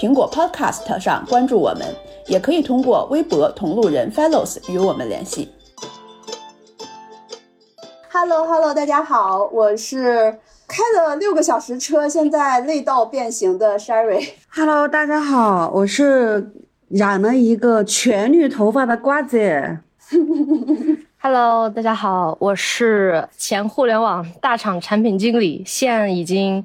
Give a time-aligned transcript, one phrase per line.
[0.00, 1.86] 苹果 Podcast 上关注我们，
[2.26, 5.52] 也可以通过微博同路人 Fellows 与我们联系。
[8.10, 14.30] Hello Hello，大家好，我是开了六个小时车，现在累到变形的 Sherry。
[14.48, 16.50] Hello，大家好，我是
[16.88, 19.80] 染了一个全绿头发的瓜子。
[21.20, 26.64] Hello，大家好，我是前互联网大厂产品经理，现已经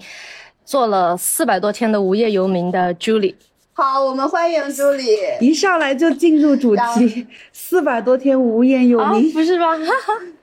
[0.66, 3.36] 做了四百多天的无业游民的 Julie。
[3.74, 5.40] 好，我们欢迎 Julie。
[5.40, 9.78] 一上来就进入主题，四百多天无业游民，不是吧？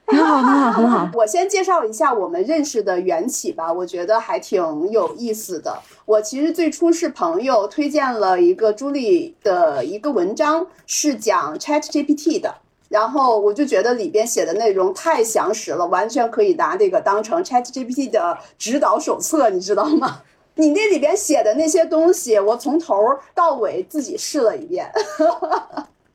[0.05, 1.09] 很好，很好，很好。
[1.13, 5.77] 我先介绍一下我们认识的缘起吧，我觉得还挺有意思的。
[6.05, 12.53] 我其实最初是朋友推荐了一个朱莉的一个文章，是讲 Chat GPT 的。
[12.93, 20.21] 然后我就觉得里边写的内容太详实了，完全可以拿这个当成 Chat GPT 的指导手册，你知道吗？
[20.57, 22.95] 你那里边写的那些东西，我从头
[23.33, 24.91] 到尾自己试了一遍。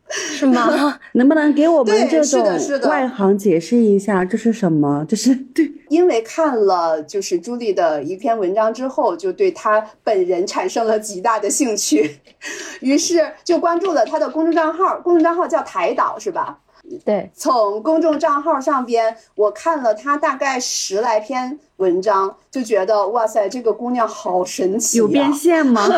[0.08, 1.00] 是吗？
[1.14, 2.42] 能不能给我们这种
[2.88, 5.04] 外行解释一下这是什么？
[5.08, 12.20] 就是对，因为看了就是朱莉的一篇文章之后，就对她本人产生了极大的兴趣，
[12.80, 16.60] 于是就关注了她的公众账号，公众账号叫台岛，是吧？
[17.04, 24.98] 对，从公众账号上边，我看了她大概十来篇文章，就觉得哇塞，这个姑娘好神奇。
[24.98, 25.88] 有变现吗？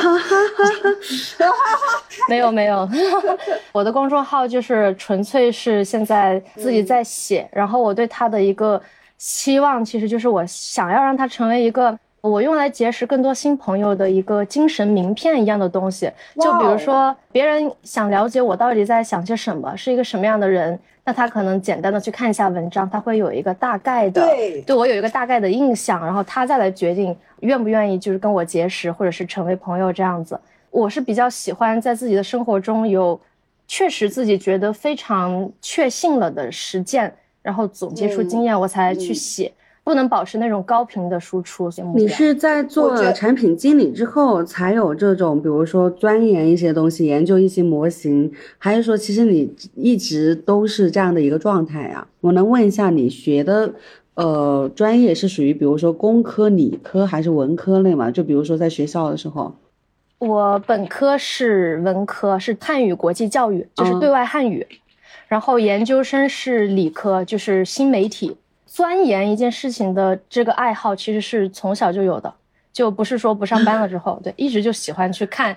[2.29, 2.89] 没 有没有，
[3.73, 8.81] 我的公众号就是纯粹是现在自己在写，然后我对她的一个
[9.17, 11.99] 期望，其实就是我想要让她成为一个。
[12.21, 16.11] 我用来结识更多新朋友的一个精神名片一样的东西，
[16.41, 30.39] 就比如说别人想了解我到底在想些什么，是一个什么样的人，那他可能简单的去看一下文章，他会有一个大概的，对，对我有一个大概的印象，然后他再来决定愿不愿意就是跟我结识或者是成为朋友这样子。
[30.71, 33.19] 我是比较喜欢在自己的生活中有
[33.67, 39.51] 确实自己觉得非常确信了的实践，然后总结出经验，我才去写。
[39.83, 41.71] 不能保持那种高频的输出。
[41.95, 52.07] 你是在做产品经理之后才有这种，比如说钻研一些东西、研究一些模型，还是说其实你一直都是这样的一个状态啊？
[52.21, 53.73] 我能问一下，你学的
[54.15, 58.11] 呃专业是属于比如说工科、理科还是文科类嘛？
[58.11, 59.55] 就比如说在学校的时候，
[60.19, 64.67] 我本科是文科，是汉语国际教育，就是对外汉语，
[65.27, 68.37] 然后研究生是理科，就是新媒体。
[68.73, 72.33] 钻研一件事情的这个爱好，其实是从小就有的，
[72.73, 75.57] 就不是说不上班了之后，对，一直就喜欢去看，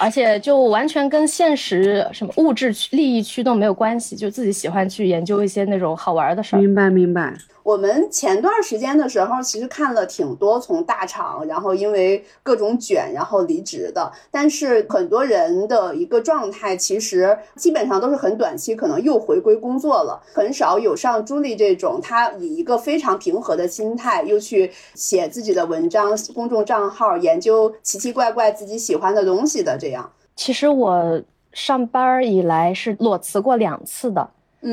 [0.00, 6.58] 而且就完全跟现实什么物质利益驱动没有关系，就自己喜欢去研究一些那种好玩的事儿。
[6.58, 7.34] 明白，明白。
[7.62, 14.10] 我们前段时间的时候，其实看了挺多从大厂，然后因为各种卷，然后离职的。
[14.30, 20.20] 但是很多人的一个状态，其实基本上都是很短期，可能又回归工作了。
[20.32, 30.10] 很少有像朱莉这种，她以一个非常平和的心态，又去写自己的文章、公众账号，研究奇奇怪怪自己喜欢的东西的这样。
[30.34, 31.20] 其实我
[31.52, 34.28] 上班以来是裸辞过两次的。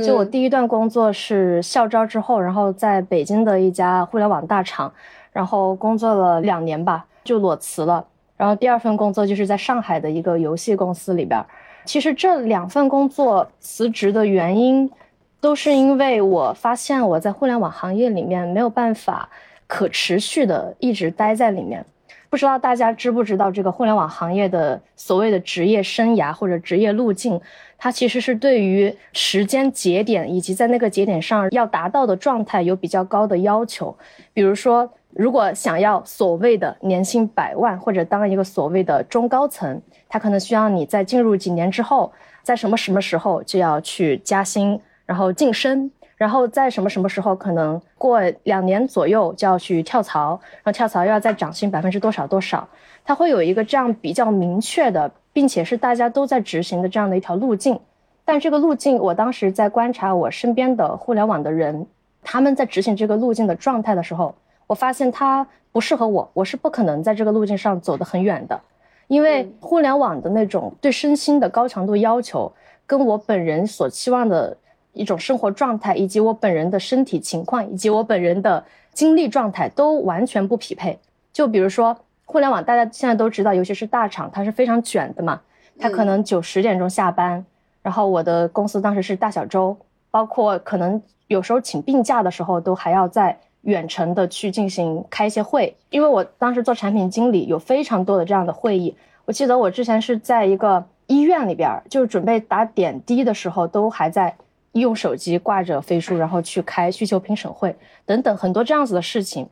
[0.05, 4.91] 就我第一段工作是校招之后，然后在北京的一家互联网大厂，
[5.31, 8.06] 然后工作了两年吧，就裸辞了。
[8.35, 11.41] 然后第二份工作就是在上海的一个游戏公司里边。
[11.85, 14.91] 其实这两份工作辞职的原因，
[15.39, 19.29] 都是因为我发现我在互联网行业里面没有办法
[19.68, 21.86] 可持续的一直待在里面。
[22.29, 27.39] 不知道大家知不知道这个互联网行业的所谓的职业生涯或者职业路径，
[27.77, 33.95] 它其实是对于时间节点以及在那个节点上要达到的状态有比较高的要求。
[34.33, 42.12] 比如说，如果想要所谓的年薪百万或者当一个所谓的中高层，它可能需要你在进入几年之后，
[42.44, 45.89] 在什么什么时候就要去加薪，然后晋升。
[46.18, 52.68] 然后在什么什么时候，可能过两年左右就要去跳槽，然后跳槽又要再涨薪百分之多少多少，
[53.06, 57.80] 它会有一个这样比较明确的，并且是大家都在执行的这样的一条路径。
[58.25, 61.86] 但这个路径，我当时在观察我身边的互联网的人，
[62.24, 64.36] 他们在执行这个路径的状态的时候，
[64.66, 68.60] 我发现它不适合我，我是不可能在这个路径上走得很远的，
[69.08, 72.52] 因为互联网的那种对身心的高强度要求，
[72.86, 74.58] 跟我本人所期望的
[74.97, 78.63] 一种生活状态，以及我本人的身体情况，以及我本人的
[78.94, 80.99] 精力状态都完全不匹配。
[81.31, 81.95] 就比如说
[82.25, 85.39] 互联网，大家现在都知道，尤其是大厂，它是非常卷的嘛，
[85.79, 87.45] 它可能九十点钟下班，
[87.81, 89.77] 然后我的公司当时是大小周，
[90.11, 93.38] 包括可能有时候请病假的时候，都还要在。
[93.63, 98.95] 远程的去进行开一些会，因为我当时做产品经理，有非常多的这样的会议。
[99.25, 104.33] 我记得我之前是在一个医院里边，就是准备打点滴的时候，都还在
[104.79, 107.75] 用手机挂着飞书，然后去开需求评审会
[108.06, 109.47] 等等很多这样子的事情。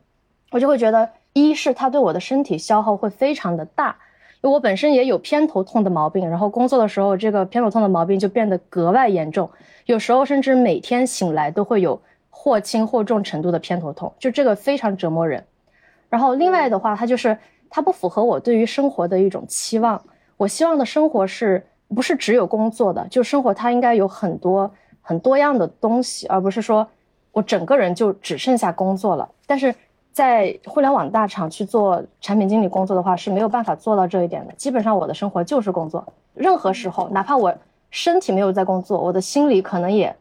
[0.50, 3.96] 我就会觉得，一是它对我的身体消耗会非常的大，
[4.42, 9.50] 因为我本身也有偏头痛的毛病，然后工作的时候这个偏头痛的毛病就变得格外严重，
[9.84, 12.00] 有时候甚至每天醒来都会有。
[12.38, 15.42] 或轻或重程度的偏头痛，就这个非常折磨人。
[16.10, 17.36] 然后另外的话，它就是
[17.70, 20.00] 它不符合我对于生活的一种期望。
[20.36, 23.04] 我希望的生活是不是只有工作的？
[23.08, 24.70] 就生活它应该有很多
[25.08, 26.84] 很多样的东西，而不是说
[27.30, 29.28] 我整个人就只剩下工作了。
[29.46, 29.72] 但是
[30.12, 34.52] 在互联网大厂去做产品经理工作的话是没有办法做到这一点的。
[34.54, 36.04] 基本上我的生活就是工作，
[36.34, 37.54] 任何时候，哪怕我
[37.90, 40.16] 身体没有在工作，我的心里可能也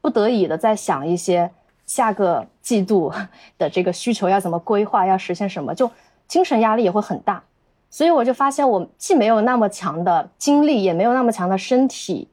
[0.00, 1.50] 不得已的在想一些。
[1.86, 3.12] 下个季度
[3.58, 5.90] 的这个需求要怎么规划，要实现什么，就
[6.28, 7.42] 精神压力也会很大。
[7.90, 12.28] 所以我就发现，我既没有那么强的精力，也没有那么强的身体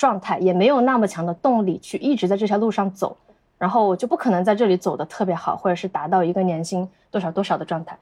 [0.00, 3.14] 状态，也没有那么强的动力去一直在这条路上走。
[3.58, 7.94] 然后我就不可能在这里走得特别好，或者是达到一个年薪多少多少的状态。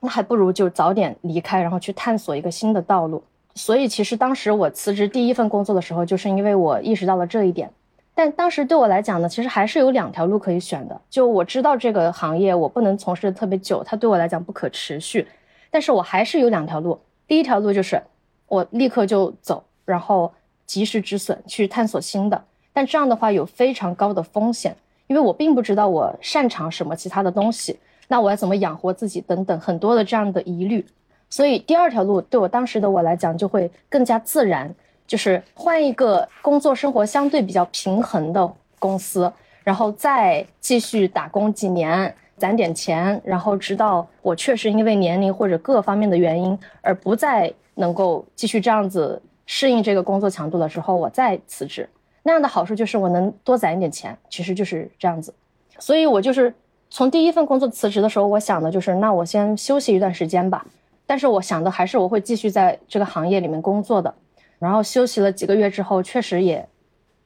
[0.00, 3.22] 那还不如就早点离开，然后去探索一个新的道路。
[3.54, 7.70] 所以其实当时我辞职第一份工作的时候，就是因为我意识到了这一点。
[8.16, 11.00] 但当时对我来讲呢，其实还是有两条路可以选的。
[11.08, 15.24] 就我知道这个行业我不能从事特别久，它对我来讲不可持续。
[15.70, 16.98] 但是我还是有两条路。
[17.28, 18.02] 第一条路就是
[18.48, 20.32] 我立刻就走，然后
[20.66, 22.44] 及时止损去探索新的。
[22.72, 24.76] 但这样的话有非常高的风险，
[25.06, 27.78] 因为我并不知道我擅长什么其他的东西，
[28.08, 30.84] 那我要怎么养活自己等等很多的这样的疑虑。
[31.30, 34.74] 所以第二条路对我当时的我来讲就会更加自然。
[35.06, 39.30] 就是换一个工作生活相对比较平衡的公司，
[39.62, 51.88] 然后再继续打工几年，攒点钱，然后直到我确实因为年龄或者各方面的原因而不再能够继续这样子适应这个工作强度的时候，我再辞职。
[52.22, 55.34] 那样的好处就是我能多攒一点钱，其实就是这样子。
[55.78, 56.54] 所以我就是
[56.88, 60.66] 从第一份工作辞职的时候，我想的就是那我先休息一段时间吧。
[61.06, 64.14] 但是我想的还是我会继续在这个行业里面工作的。
[64.58, 66.66] 然后休息了几个月之后，确实也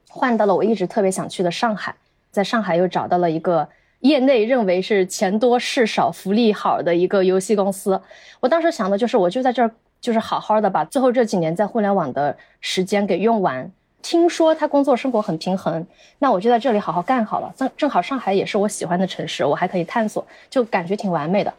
[0.09, 1.95] 换到了我一直特别想去的上海，
[2.29, 3.69] 在上海又找到了一个
[4.01, 8.01] 业内认为是钱多事少、福利好的一个游戏公司。
[8.41, 13.71] 我当时想的就是，我就在这儿，就是好好的把最后这几年在互联网的时间给用完。
[14.01, 15.85] 听说他工作生活很平衡，
[16.19, 17.53] 那我就在这里好好干好了。
[17.55, 21.53] 正正好上海也是我喜欢的城市，我还可以探索，就感觉挺完美的。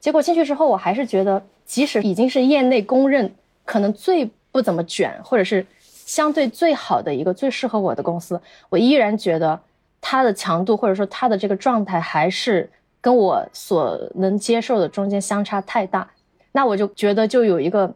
[0.00, 3.32] 结果进去之后，我还是觉得，即使已经是业内公认
[3.64, 4.30] 可能最。
[4.50, 8.40] 不怎么卷，或者是相对最好的一个最适合我的公司，
[8.70, 9.60] 我依然觉得
[10.00, 12.68] 它的强度或者说它的这个状态还是
[12.98, 16.08] 跟我所能接受的中间相差太大。
[16.58, 17.94] 那我就觉得就有一个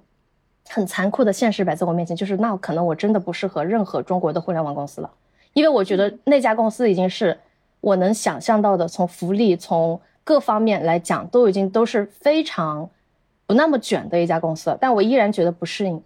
[0.68, 5.10] 很残酷的现实摆在我面前，就是那可能我真的不适合任何中国的互联网公司了，
[5.52, 7.36] 因为我觉得那家公司已经是
[7.80, 12.88] 我能想象到的，从福利从各方面来讲都已经都是非常
[13.48, 16.00] 不那么卷的一家公司了，但我依然觉得不适应。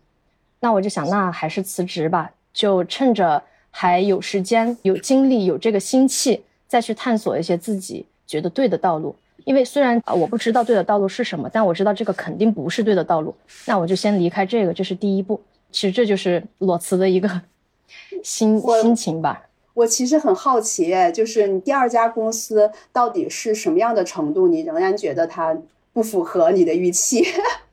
[0.60, 9.14] 那我就想，那还是辞职吧，就趁着还有时间、有精力、有这个心气，再去探索一些自己觉得对的道路。
[9.44, 13.34] 因为虽然啊，我不知道对的道路是什么，但我知道这个肯定不是对的道路。
[13.66, 15.40] 那我就先离开这个，这是第一步。
[15.70, 17.28] 其实这就是裸辞的一个
[18.22, 19.42] 心心情吧。
[19.74, 25.56] 我其实很好奇，就是你第二家公司到底是什么样的程度，你仍然觉得它
[25.92, 27.24] 不符合你的预期？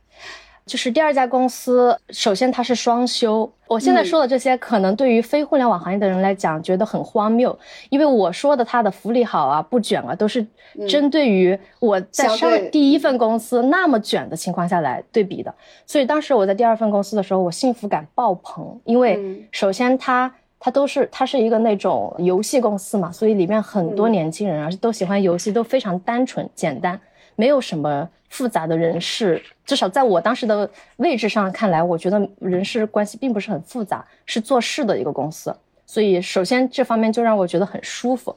[0.66, 3.52] 就是第二家公司，首先它是双休。
[3.68, 7.58] 我现在说的这些，可能对于非互联网行业的人来讲，觉得很荒谬。
[7.90, 10.46] 因为我说的它的福利好啊，不卷啊，都是
[10.88, 15.54] 针对于我在上第一份公司那么卷的情况下来对比的。
[15.86, 18.80] 所以当时我在第二份公司的时候，我幸福感爆棚。
[18.86, 26.98] 因为首先它它都是它是一个那种游戏公司嘛，所以里面很多年轻人，而且都喜欢游戏，都非常单纯简单。
[27.36, 35.56] 没有什么复杂的人事，至少在我当时的位置上看来，我觉得人事关系并不是很复杂，是做事的一个公司。
[35.86, 38.36] 所以，首先这方面就让我觉得很舒服。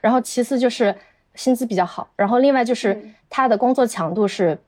[0.00, 0.94] 然后，其次就是
[1.34, 2.08] 薪资比较好。
[2.16, 4.58] 然后，另外就是他的工作强度是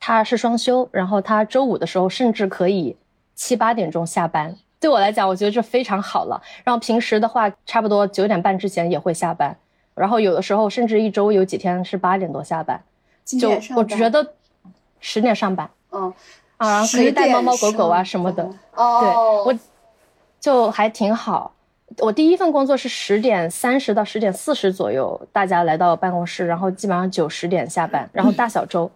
[0.00, 2.96] 他是双休，然后他周五的时候甚至可以
[3.34, 4.56] 七八点钟下班。
[4.80, 6.40] 对我来讲，我觉得这非常好了。
[6.64, 9.56] 然后平时的话，差不多九点半之前也会下班。
[9.94, 12.80] 然后有的时候甚至一周有几天是八点多下班。
[13.36, 14.34] 就我觉得
[15.00, 16.12] 十点上班，嗯
[16.56, 18.48] 啊，然后可以带猫猫狗狗啊什么的。
[18.74, 19.58] 哦，对我
[20.40, 21.52] 就还挺好。
[21.98, 28.90] 我第一份工作是十点三十到十点四十左右，大家来到办公室，然后基本上九十点下班，然后大小周。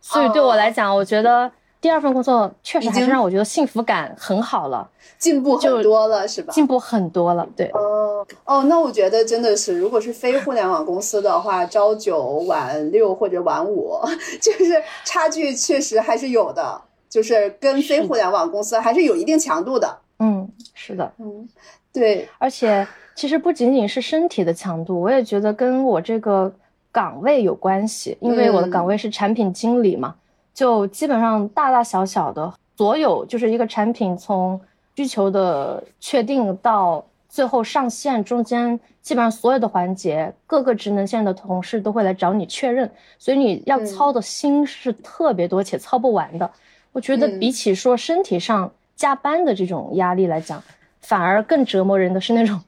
[0.00, 6.52] 所以对我来讲，我觉得第二份工作确实还是让我觉得幸福感很好了，进步很多了，是吧？
[6.52, 7.66] 进步很多了，对。
[7.74, 14.00] 哦哦，那我觉得真的是，如果是非互联网公司的话，朝九晚六或者晚五，
[14.42, 19.98] 就是差距确实还是有的，就是跟非互联网公司还是有一定强度的。
[20.18, 21.48] 嗯，是的，嗯。
[21.92, 26.52] 对，而且其实不仅仅是身体的强度，我也觉得跟我这个
[26.92, 30.14] 岗位有关系，因为我的岗位是产品经理嘛，
[30.56, 34.58] 就基本上大大小小的所有，就是一个产品从
[34.96, 46.50] 需求的确定到最后上线中间，基本上所有的环节，各个职能线的同事都会来找你确认，所以你要操的心是特别多且操不完的。
[46.92, 50.62] 我觉得比起说身体上加班的这种压力来讲。
[51.02, 52.60] 反而更折磨人的是那种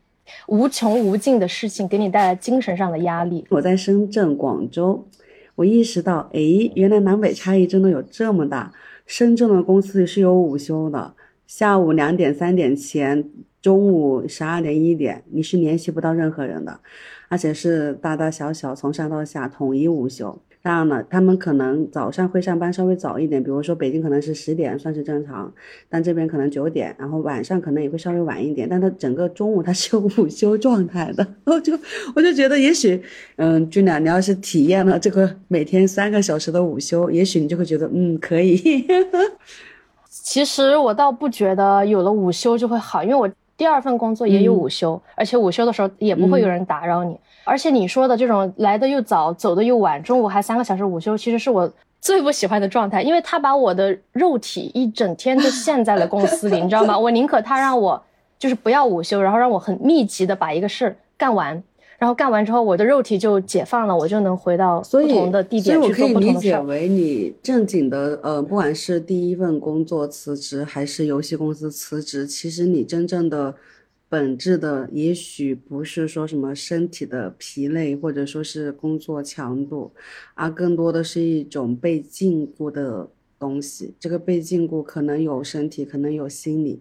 [0.47, 3.45] 无穷无尽的事情，给你带来精神上的压力。
[3.50, 5.04] 我在深圳、广州，
[5.58, 6.40] 我意识到，哎，
[6.76, 8.72] 原来南北差异真的有这么大。
[9.06, 11.16] 深圳的公司是有午休的，
[11.48, 13.28] 下午两点、三点前，
[13.60, 16.78] 中午十二点、一点，你是联系不到任何人的，
[17.28, 20.40] 而且是大大小小从上到下统一午休。
[20.68, 25.50] 当然了，他们可能早上会上班稍微早一点，比如说北京可能是十点算是正常，
[25.88, 31.26] 但这边可能九点，然后晚上可能也会稍微晚一点，但它整个中午它是有午休状态的。
[31.44, 31.72] 我就
[32.14, 33.02] 我就觉得，也许，
[33.37, 38.84] 嗯，君良，你要是体验了这个每天三个小时的午休，也许你就会觉得，嗯，可以。
[40.10, 43.26] 其实我倒不觉得有了午休就会好，因为我
[43.58, 47.18] 第二份工作也有午休，而且午休的时候也不会有人打扰你。
[47.44, 51.68] 而且你说的这种来的又早，走的又晚，中午还三个小时午休，其实是我
[52.00, 56.96] 最不喜欢的状态，因为他把我的肉体一整天都陷在了公司里，你知道吗？
[56.96, 58.00] 我宁可他让我
[58.38, 61.60] 就是不要午休，然后让我很密集的把一个事儿干完，
[61.99, 66.49] 然后干完之后我的肉体就解放了，我就能回到不同的地点去做不同的事。
[66.49, 73.55] 所以，我可以理解为你正经的，呃，不管是第一份工作辞职，还是游戏公司辞职，其实你真正的。
[74.11, 79.93] 本质的也许不是说什么身体的疲累，或者说是工作强度，
[80.33, 83.07] 而更多的是一种被禁锢的
[83.38, 83.93] 东西。
[84.00, 86.81] 这个被禁锢可能有身体，可能有心理，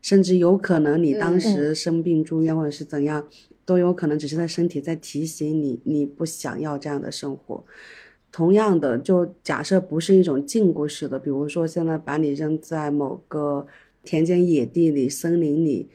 [0.00, 3.28] 甚至有可能你当时生病住院或者是怎样，
[3.64, 7.64] 都有可能只是在身体在提醒你，你不想要这样的生活。
[8.30, 13.66] 同样的，就假设不是一种禁锢式的，比如说现在把你扔在某个
[14.02, 15.88] 田间野地里、森林里。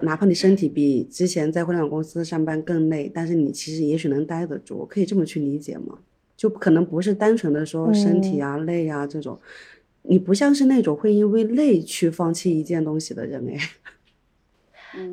[0.00, 5.98] 哪怕你身体比之前在互联网公司上班更累，但是你其实也许能待得住，可以这么去理解吗？
[6.36, 9.36] 就可能不是单纯的说身体啊累啊这种，
[10.02, 13.58] 你不像是那种会因为累去放弃一件东西的人哎。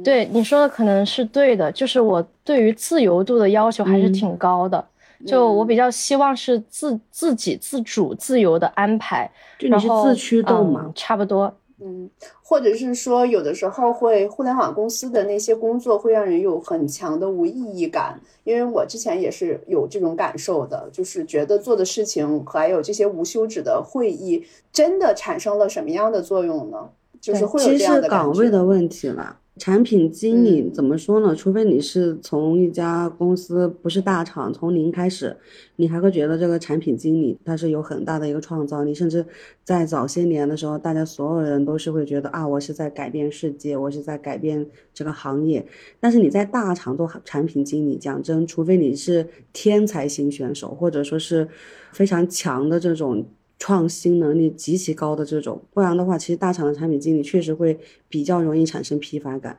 [0.03, 4.85] 对你说的可能是对的，就是我对于自由度的要求还是挺高的，
[5.25, 11.53] 就我比较希望是自自己自主自由的安排，就你是自驱动嘛，差不多。
[11.81, 12.09] 嗯，
[12.41, 26.77] 或者是说，有的时候会互联网公司的那些工作会让人有很强的无意义感，因为我之前也是有这种感受的，就是觉得做的事情还有这些无休止的会议，真的产生了什么样的作用呢？
[27.19, 29.35] 就是会有这样的岗位的问题了。
[29.57, 31.33] 产品经理怎么说呢？
[31.33, 35.37] 除非你是从一家公司不是大厂从零开始，
[35.77, 38.93] 你还会觉得这个产品经理他是有很大的一个创造力。
[38.93, 39.25] 甚至
[39.63, 45.65] 在早些年的时候，大家所有人都是会觉得啊，我是在改变世界，我是在改变这个行业。
[46.01, 51.47] 但是你在大厂做产品经理，讲真，除非你是天才型选手，或者说是
[51.93, 53.25] 非常强的这种。
[53.57, 59.57] 创新能力极其高的这种，不然的话，其实大厂的产品经理确实会比较容易产生疲乏感。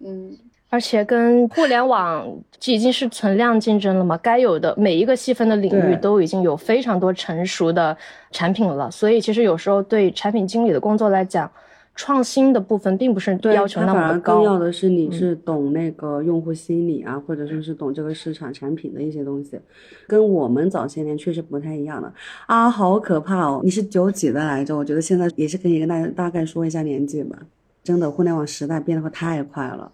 [0.00, 0.36] 嗯，
[0.68, 2.26] 而且跟互联网
[2.66, 7.96] 已经是存量竞争了嘛，该有的每一个细分的领域都已经有非常多成熟的
[8.30, 11.50] 产品了，所以其实有时候对产品经理的工作来讲。
[11.98, 19.58] 创新的部分并不是要求那么高，反而更要的是你是懂那个用户心理啊，或者说是懂这个市场产品的一些东西，
[20.06, 22.10] 跟我们早些年确实不太一样的
[22.46, 23.60] 啊，好可怕哦！
[23.64, 24.76] 你是九几的来着？
[24.76, 27.36] 我觉得现在也是可以跟大家大概说一下年纪吧。
[27.82, 29.90] 真的，互联网时代变得太快了。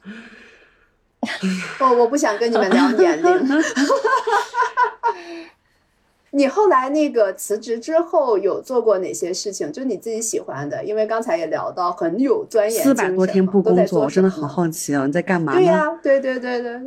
[1.80, 3.48] 我我不想跟你们聊年龄。
[6.36, 9.70] 你后来那个辞职之后有做过哪些事情？
[9.72, 12.82] 就你自己喜欢的，因为刚才也聊到很有钻研。
[12.82, 15.06] 四百多天不工作，我真的好好奇啊！
[15.06, 15.54] 你在干嘛？
[15.54, 16.80] 对呀，对对对对。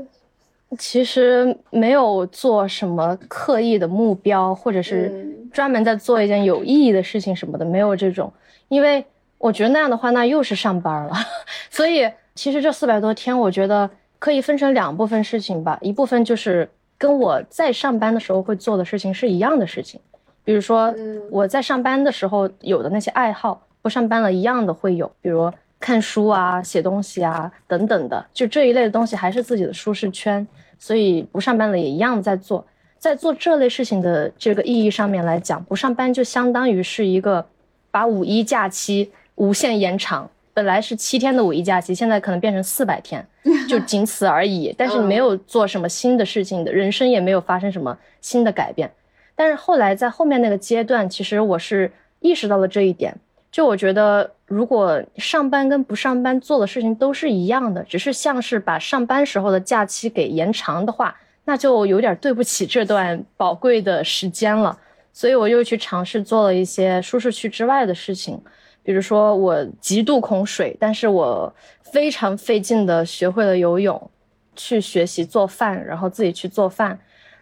[0.77, 8.31] 其实没有做什么刻意的目标，或者是专门在做一件有意义的事情什么的，没有这种。
[8.67, 9.05] 因为
[9.37, 11.13] 我觉得那样的话，那又是上班了。
[11.71, 13.89] 所以其实这四百多天，我觉得
[14.19, 15.77] 可以分成两部分事情吧。
[15.81, 19.99] 一部分就是跟我在上班的时候会做的事情是一样的事情，
[20.43, 20.93] 比如说
[21.29, 25.51] 我在上班的时候有的那些爱好，不上班了一样的会有，比如。
[25.79, 30.45] 看书啊，写东西啊，等等的，就这一类的东西还是自己的舒适圈，
[30.79, 32.65] 所以不上班了也一样在做。
[32.97, 37.45] 在做这类事情的这个意义上面来讲，不上班就相当于是一个
[37.91, 40.27] 把五一假期无限延长，
[40.57, 43.23] 本来是七天的五一假期，现在可能变成四百天，
[43.69, 44.73] 就仅此而已。
[44.75, 48.91] 但是你没有做什么新的事情的人生也没有发生什么新的改变。
[49.35, 53.15] 但是后来在后面那个阶段，其实我是意识到了这一点。
[53.51, 64.75] 就我觉得，如果上班跟不上班做的事情都是一样的，只是像是把上班时候的假期给延长的话，那就有点对不起这段宝贵的时间了。
[65.13, 68.41] 所以我又去尝试做了一些舒适区之外的事情，
[68.87, 71.53] 比如说我极度恐水，但是我
[71.91, 74.09] 非常费劲的学会了游泳，
[74.55, 76.97] 去学习做饭，然后自己去做饭。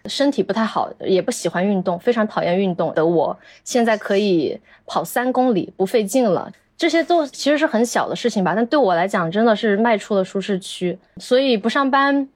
[0.05, 6.51] 身体不太好，也不喜欢运动，非常讨厌运动的我，现在可以跑三公里不费劲了。
[6.75, 10.97] 这些都其实是很小的事情吧，但对我来讲真的是迈出了舒适区。
[11.17, 12.27] 所以不上班，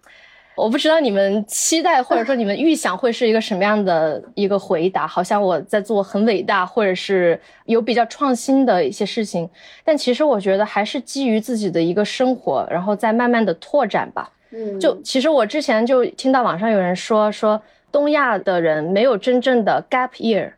[0.60, 9.50] 我不知道你们期待或者说你们预想会是一个什么样的一个回答，好像我在做很伟大或者是有比较创新的一些事情，
[9.86, 14.30] 但其实我觉得还是基于自己的一个生活，然后再慢慢的拓展吧。
[14.52, 17.62] 嗯，就其实我之前就听到网上有人说说
[17.92, 20.52] 东亚的人没有真正的 gap year，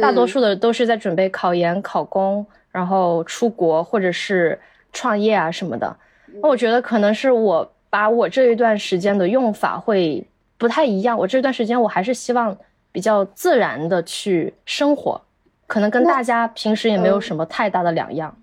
[0.00, 4.58] 大多数的都是在准备考研、考公，然后出国或者是
[4.92, 5.96] 创业啊什么的。
[6.40, 11.16] 那我觉得可能是我把我这一段时间的用法会不太一样。
[11.18, 12.56] 我这段时间我还是希望
[12.92, 15.20] 比较自然的去生活，
[15.66, 18.36] 可能跟大家平时也没有什么太大的两样。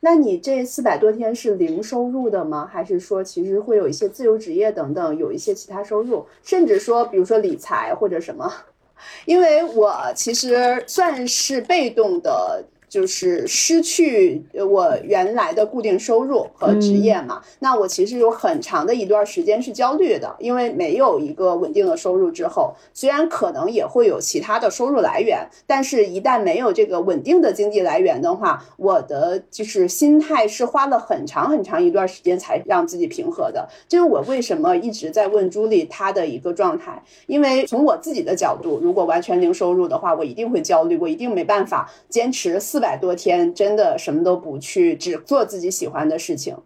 [0.00, 2.68] 那你这四百多天是零收入的吗？
[2.72, 8.52] 还是说其实会有一些自由职业等等，有一些其他收入，甚至说比如说理财或者什么？
[9.26, 12.64] 因为我其实算是被动的。
[12.88, 33.68] 就是失去我原来的固定收入和职业嘛，那我其实有很长的一段时间是焦虑的，因为没有一个稳定的收入之后，虽然可能也会有其他的收入来源，但是一旦没有这个稳定的经济来源的话，我的就是心态是花了很长很长一段时间才让自己平和的。
[33.86, 42.77] 就是我为什么一直在问朱莉她的一个状态，因为从我自己的角度，如果完全零收入的话，我一定会焦虑，我一定没办法坚持四。
[42.78, 46.56] 四百多天真的什么都不去，只做自己喜欢的事情。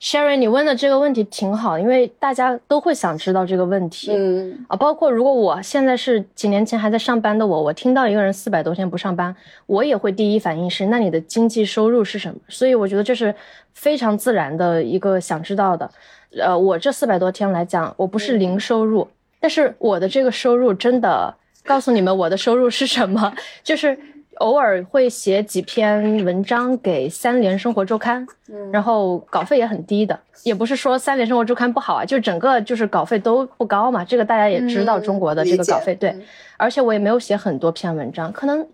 [0.00, 4.10] Sherry，你问的这个问题挺好，因为大家都会想知道这个问题。
[4.12, 9.32] 嗯啊，包括如果我现在是几年前还在上班的我，我听到一个人四百多天不上班，
[9.66, 12.40] 我也会第一反应是，那你的经济收入是什么？
[12.48, 13.32] 所以我觉得这是
[13.72, 15.88] 非常自然的一个想知道的。
[16.36, 19.06] 呃，我这四百多天来讲，我不是零收入，
[19.38, 21.32] 但是我的这个收入真的
[21.64, 23.96] 告诉你们，我的收入是什么， 就是。
[24.40, 36.16] 偶尔会写几篇文章给三联生活周刊，嗯，然后稿费也很低的，也不是说三联生活周刊不好啊，就整个就是稿费都不高嘛，这个大家也知道中国的这个稿费，对，
[36.56, 38.66] 而且我也没有写很多篇文章，可能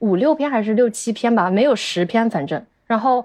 [0.00, 3.24] 五六篇还是六七篇吧，没有十篇反正，然后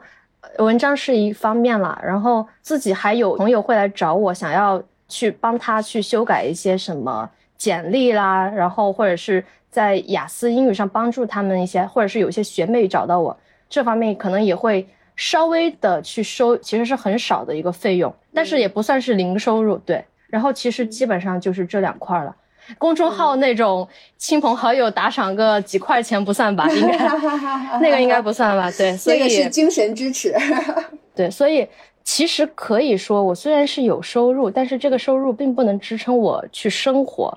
[0.59, 9.43] 文章是一方面啦，然后自己还有朋友会来找我，想要去帮他去修改一些什么简历啦，然后或者是。
[9.69, 13.37] 在雅思英语上帮助他们一些，或者是有些学妹找到我，
[13.69, 19.77] 这方面可能也会稍微的去收，其实是很少的一个费用，但是也不算是零收入。
[19.77, 22.35] 对，然后其实基本上就是这两块了。
[22.77, 26.69] 公众号那种亲朋好友打赏个几块钱不算吧？
[26.69, 26.97] 应该
[27.81, 28.69] 那个应该不算吧？
[28.77, 30.35] 对， 所以是精神支持。
[31.15, 31.67] 对，所以
[32.03, 37.35] 其实可以说，我虽然是有收入，但是这个收入并不能支撑我去生活。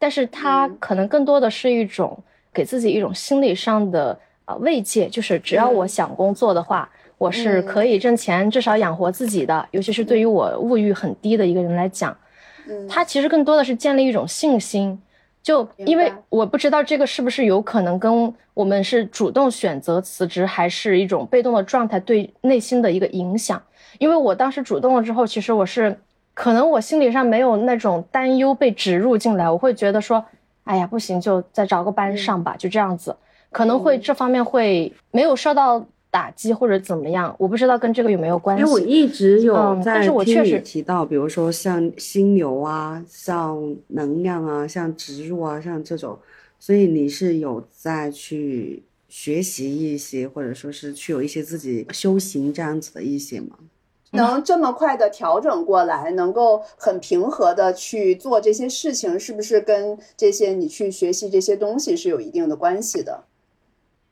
[0.00, 2.18] 但是它可能更多的是一种
[2.54, 9.68] 给自己一种心理上的呃慰藉，就是只要我想工作的话，我是可以挣钱，至少养活自己的。
[9.72, 12.16] 尤其是对于我物欲很低的一个人来讲，
[12.88, 14.98] 它其实更多的是建立一种信心。
[15.42, 23.62] 就因为我不知道这个是不是有可能跟我们是主动选择辞职，还是一种被动的状态对内心的一个影响。
[23.98, 26.00] 因为我当时主动了之后，其实我是。
[26.40, 30.24] 可能我心理上没有那种担忧被植入进来，我会觉得说，
[30.64, 33.14] 哎呀，不行，就再找个班上吧，就这样子，
[33.50, 38.62] 可能会这方面会没有受到打击或者怎么样，我不知道跟这个有没有关系。
[38.62, 46.18] 因为我一直有在听你提到，比如说像心流啊，像能量啊，像植入啊，像这种，
[46.58, 53.56] 所以你是有在去学习一些，或者说是去有一些自己修行这样子的一些吗？
[54.12, 63.22] 能这么快的调整过来，能够很平和的去做这些事情，是不是跟这些你去学习这些东西是有一定的关系的？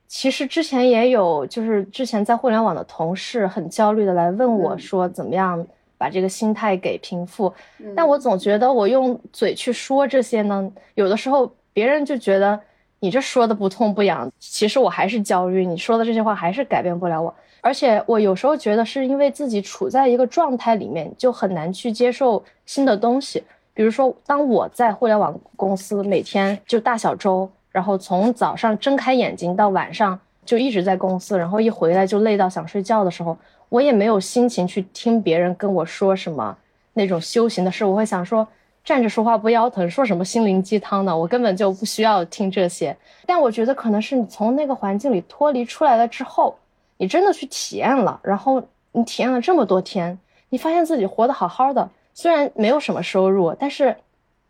[0.07, 7.53] 其实之前也有，就是之前在互联网的同事很焦虑的来问我说，怎么样把这个心态给平复？
[7.95, 12.59] 但我总觉得我用嘴去说这些呢，有的时候别人就觉得
[12.99, 17.35] 你这说的不痛不痒，其实我还是焦虑，你说的这些话还是改变不了我。
[17.61, 23.43] 而且我有时候觉得是因为自己处在一个状态里面，就很难去接受新的东西。
[23.73, 33.37] 比如说，当我在互联网公司每天就大小周，然后从早上睁开眼睛到晚上就一直在公司，然后一回来就累到想睡觉的时候，
[33.69, 36.57] 我也没有心情去听别人跟我说什么
[36.93, 37.85] 那种修行的事。
[37.85, 38.45] 我会想说，
[38.83, 41.17] 站着说话不腰疼，说什么心灵鸡汤呢？
[41.17, 42.95] 我根本就不需要听这些。
[43.25, 46.57] 但我觉得可能是你从那个环境里脱离出来了之后。
[46.99, 53.95] 你真的去体验了，然后你体验了这么多天，你发现自己活得好好的，虽然没有什么收入，但是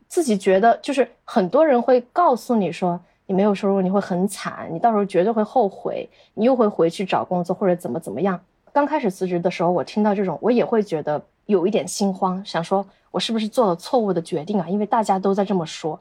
[0.08, 8.40] 自己觉得就是很多人会告诉你说你没有收入你会很惨，你到时候绝对会后悔，你又会回去找工作或者怎么怎么样。
[8.74, 14.68] 刚开始辞职的时候，我听到这种，我也会觉得有一点心慌，想说我是不是做了错误的决定啊？
[14.68, 16.00] 因为大家都在这么说。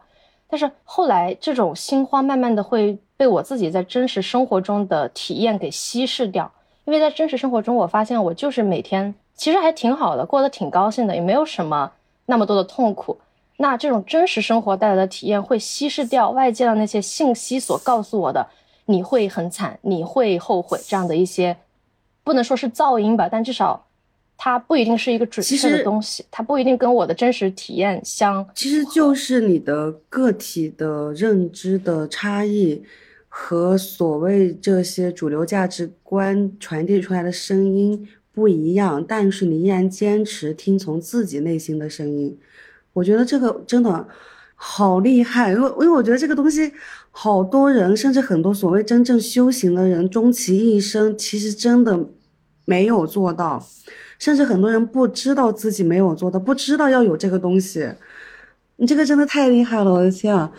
[0.49, 6.51] 但是后来这种心慌慢慢的会被我自己在真实生活中的体验给稀释掉，
[6.85, 11.91] 因为在真实生活中，我发现我就是每天其实还挺好的，过得挺高兴的，也没有什么
[12.27, 13.19] 那么多的痛苦。
[13.57, 18.47] 那这种真实生活带来的体验会稀释掉外界的那些信息所告诉我的，
[18.87, 21.57] 你会很惨，你会后悔这样的一些，
[22.23, 23.85] 不能说是噪音吧，但至少。
[24.41, 28.49] 它不一定是一个准确的东西，它不一定跟我的真实体验相。
[28.55, 32.81] 其实就是你的个体的认知的差异，
[33.41, 42.37] 和所谓这些主流价值观传递出来的声音不一样，但是你依然坚持听从自己内心的声音，
[42.93, 44.07] 我觉得这个真的
[44.57, 46.73] 好厉害，因为因为我觉得这个东西，
[47.13, 52.07] 好多人甚至很多所谓真正修行的人，终其一生其实真的
[52.65, 53.65] 没有做到。
[54.19, 57.89] 甚至很多人不知道自己没有做到，不知道要有这个东西。
[58.77, 60.53] 你这个真的太厉害了，我的天啊！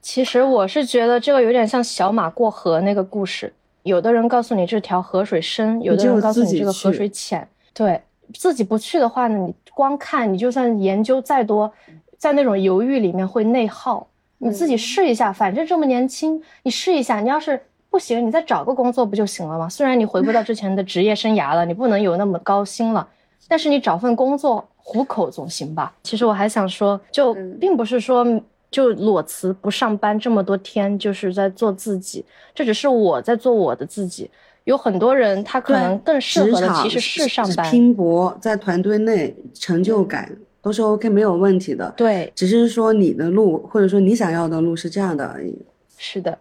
[0.00, 3.52] 其实我是觉得这个有点像小马过河那个故事。
[3.82, 7.46] 有的人告诉你这条河水深，有的人告诉你这个河水浅。
[7.72, 8.00] 对
[8.34, 11.72] 自己不去的话呢，你光看，你就算研究再多，
[12.18, 14.06] 在那种犹豫里面会内耗。
[14.38, 17.20] 你自己试一下，反正这么年轻，你试一下。
[17.20, 17.60] 你要是。
[17.92, 19.68] 不行，你再找个工作不就行了吗？
[19.68, 23.04] 虽然你回不到之前的职业生涯了，你不能有那么高薪了，
[23.48, 25.92] 但是你找份工作糊口总行吧？
[26.04, 28.24] 其实我还想说，就并不是说
[28.70, 34.30] 就裸辞不上班这么多天就是在做自己，这只是我在做我的自己。
[34.64, 40.30] 有很多人他可能更适合的其实是上班拼搏，在团队内成就感
[40.62, 41.92] 都是 OK 没有问题的。
[41.96, 45.58] 对，只是说你的路或者说你想要的路是这样的而已。
[45.96, 46.38] 是的。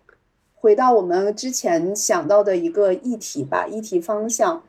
[0.53, 4.61] 回到我们之前想到的一个议题吧，议题方向，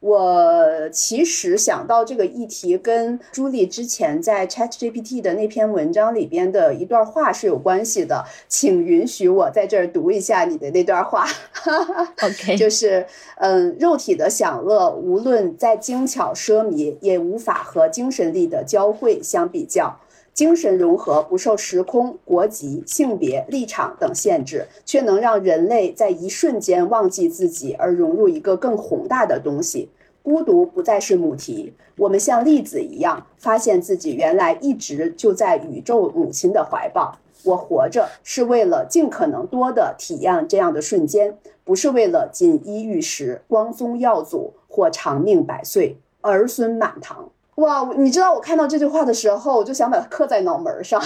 [0.00, 11.26] 我其实想到这个议题跟朱莉之前在 ChatGPT 的那篇文章里边的一段话是有关系的，请允许我在这儿读一下你的那段话。
[12.22, 13.04] OK，就是
[13.38, 19.98] 嗯，肉体的享乐无论再精巧奢靡，也无法和精神力的交汇相比较。
[20.38, 29.88] 精神融合不受时空、国籍、性别、立场等限制，却能让人类在一瞬间忘记自己，而融入一个更宏大的东西。
[30.22, 37.18] 孤独不再是母题，我们像粒子一样，发现自己原来一直就在宇宙母亲的怀抱。
[37.42, 47.28] 我活着是为了尽可能多的体验这样的瞬间，不是为了锦衣玉食、光宗耀祖或长命百岁、儿孙满堂。
[47.58, 51.02] 哇，你知道我看到这句话的时候，我就想把它刻在脑门上，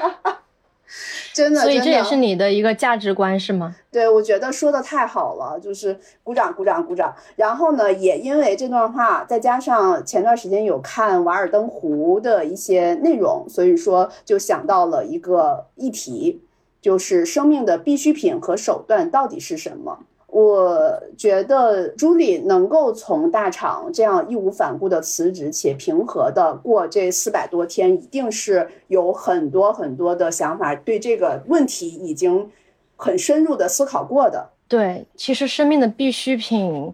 [1.32, 1.62] 真的。
[1.62, 3.74] 所以这也是你的一个价值观是吗？
[3.90, 7.14] 对，我觉得说的太好了，就是鼓掌鼓掌鼓掌。
[7.36, 16.42] 然后呢，也因为这段话，再加上前段时间有看《瓦尔登湖》的一些内容，所以说就想到了一个议题，
[16.82, 20.00] 就是生命的必需品和手段到底是什么。
[20.28, 32.50] 我觉得朱莉能够从大厂这样义无反顾的辞职且平和的过这四百多天，一定是有很多很多的想法，对这个问题已经
[32.96, 34.50] 很深入的思考过的。
[34.68, 36.92] 对，其实生命的必需品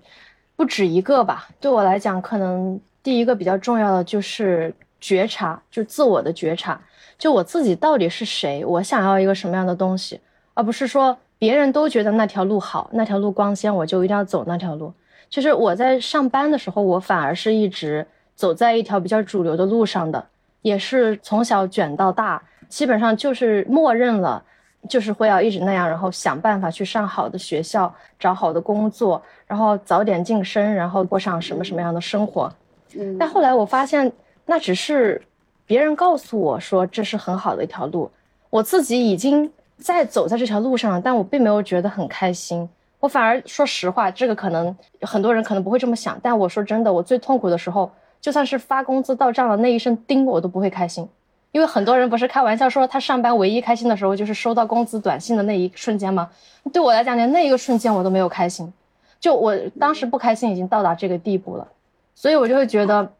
[0.54, 1.48] 不止一个吧。
[1.58, 6.80] 对我来讲，可能第一个比较重要的就是觉察，就自我的觉察，
[7.18, 10.20] 就我自己到底是谁，我想要一个什么样的东西，
[10.54, 11.16] 而不是说。
[11.42, 14.92] 别人都觉得那条路好，那条路光鲜，我就一定要走那条路。
[15.28, 20.24] 其实我在上班的时候，我反而是一直走在一条比较主流的路上的，
[20.60, 24.40] 也是从小卷到大，基本上就是默认了，
[24.88, 32.48] 就是会要一直那样，然后想办法去上好的学校，找好的工作，然后早点晋升，然后过上什么什么样的生活。
[32.94, 34.12] 嗯，但后来我发现，
[34.46, 35.20] 那只是
[35.66, 38.08] 别人告诉我说这是很好的一条路，
[38.48, 39.52] 我自己已经。
[39.82, 42.68] 在走在这条路上，但我并没有觉得很开心。
[43.00, 47.90] 我反而说实话，这个可能很多人可能不会这么想，但我说真的，我最痛苦的时候，
[48.20, 51.08] 就算是发工资到账的那一声叮，我都不会开心。
[51.50, 56.30] 因为很多人不是开玩笑说，他上班唯一开心的时候就是收到工资短信的那一瞬间吗？
[56.72, 58.72] 对我来讲，连那一个瞬间我都没有开心。
[59.18, 61.66] 就我当时不开心已经到达这个地步了，
[62.14, 63.12] 所以我就会觉得，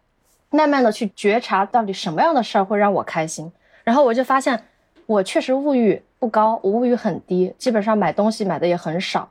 [0.51, 3.53] 慢慢的去觉察到底什么样的事儿会让我开心，
[3.85, 4.63] 然后我就发现，
[5.07, 6.01] 我确实物欲。
[6.23, 9.29] 不高，我物欲很低，基本上买东西买的也很少。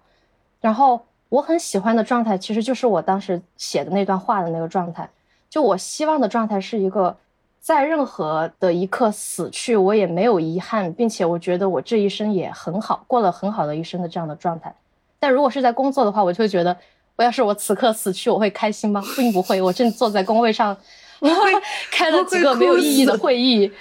[0.60, 1.00] 然后
[1.30, 5.10] 我很喜欢的状态，其实就是我当时写的那段话的那个状态。
[5.50, 7.16] 就我希望的状态是一个，
[7.62, 14.76] 在任何的一刻死去，我也没有遗憾，并且我觉得我这一生也很好，过了很好的一生的这样的状态。
[15.18, 16.76] 但如果是在工作的话，我就会觉得，
[17.16, 19.02] 我要是我此刻死去，我会开心吗？
[19.16, 20.76] 并不会，我正坐在工位上，
[21.90, 23.72] 开了几个没有意义的会议。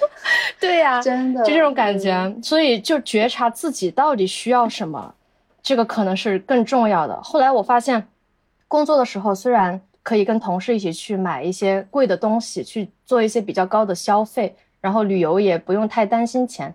[0.60, 5.14] 对呀，真的就这种感觉，所以就觉察自己到底需要什么，
[5.62, 7.20] 这个可能是更重要的。
[7.22, 8.08] 后来我发现，
[8.66, 16.74] 工作的时候虽然可以跟同事一起去买一些贵的东西，去做一些比较高的消费，然后旅游也不用太担心钱，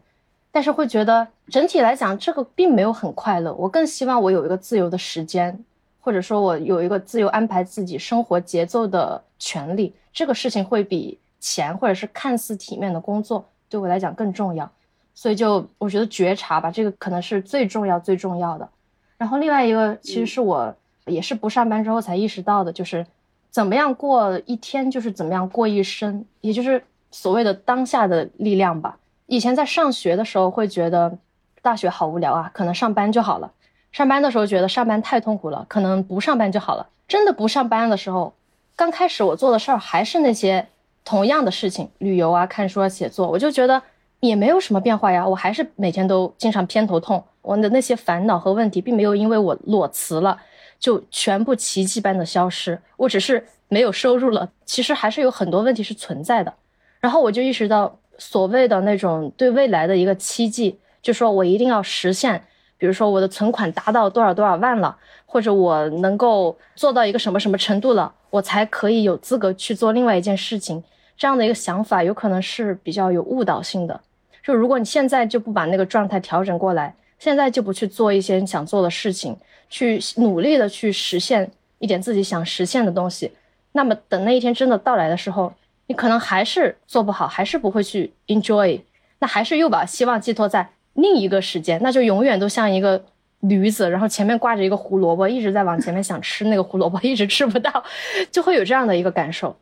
[0.52, 3.54] 但是会觉得整体来讲这个并没有很快乐。
[3.54, 5.64] 我更希望我有一个自由的时间，
[6.00, 9.94] 或者说我有一个自由安排自己生活节奏的权利。
[10.14, 13.46] 这个事情会比钱或者是看似体面的工作。
[13.70, 14.72] 对我来讲更重要，
[15.16, 18.70] 所以就我觉得觉察吧，这个可能是最重要最重要的。
[19.18, 20.76] 然后另外一个，其实是我
[21.08, 23.04] 也是不上班之后才意识到的，就是
[23.50, 28.96] 怎么样过一天，就是怎么样过一生，也就是所谓的当下的力量吧。
[29.26, 31.18] 以前在上学的时候会觉得
[31.64, 33.52] 大学好无聊啊，可能上班就好了。
[33.92, 36.88] 上班的时候觉得上班太痛苦了，可能不上班就好了。
[37.08, 38.36] 真的不上班的时候，
[38.76, 40.68] 刚开始我做的事儿还是那些。
[41.06, 43.82] 同样的事情，旅游啊、看书啊、写作，我就觉得
[44.20, 45.28] 也没有什么变化呀。
[45.28, 50.40] 我还是每天都经常偏头痛，我的那些烦恼和问题并没有因为我裸辞了
[50.80, 52.80] 就全部奇迹般的消失。
[52.98, 56.54] 我只是没有收入了，其实还是有很多问题是存在的。
[57.00, 62.42] 然后我就意识到，所谓的那种对未来的一个期冀，就说我一定要实现，
[62.84, 64.94] 比如说我的存款达到多少多少万了，
[65.26, 70.84] 或者我能够做到一个什么什么程度了，我才可以有资格去做另外一件事情。
[71.16, 73.98] 这样的一个想法有可能是比较有误导性的。
[74.44, 79.34] 就如果你现在就不把那个状态调整过来，现在就不去做一些你想做的事情，
[79.70, 83.32] 去努力的去实现一点自己想实现的东西，
[83.72, 85.54] 那么等那一天真的到来的时候，
[85.88, 88.82] 你可能还是做不好，还是不会去 enjoy，
[89.20, 93.04] 那还是又把希望寄托在另一个时间，那就永远都像一个
[93.42, 97.84] 驴子，然后前面挂着一个胡萝卜，一直在往前面想吃那个胡萝卜， 一直吃不到，
[98.32, 99.56] 就会有这样的一个感受。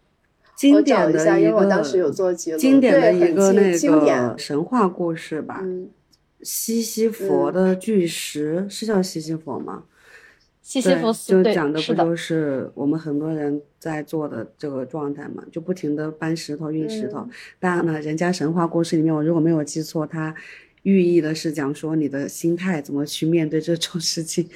[0.55, 1.81] 经典的一个
[2.57, 5.63] 经典的一个那个神话故事吧，
[6.43, 9.83] 西西佛的巨石是叫西西佛吗？
[10.61, 17.27] 西西弗就讲的不就是我们很多人在做的这个状态嘛，就不停的搬石头运石头。
[17.59, 20.33] 当然了，人家神话故事里面，我如果没有记错，它
[20.83, 24.49] 寓意的是讲说你的心态怎么去面对这种事情。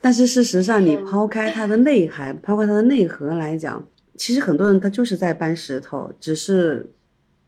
[0.00, 3.86] 但是事实上，你抛开它的内涵，抛开它的内核来讲。
[4.16, 6.88] 其实很多人他就是在搬石头，只是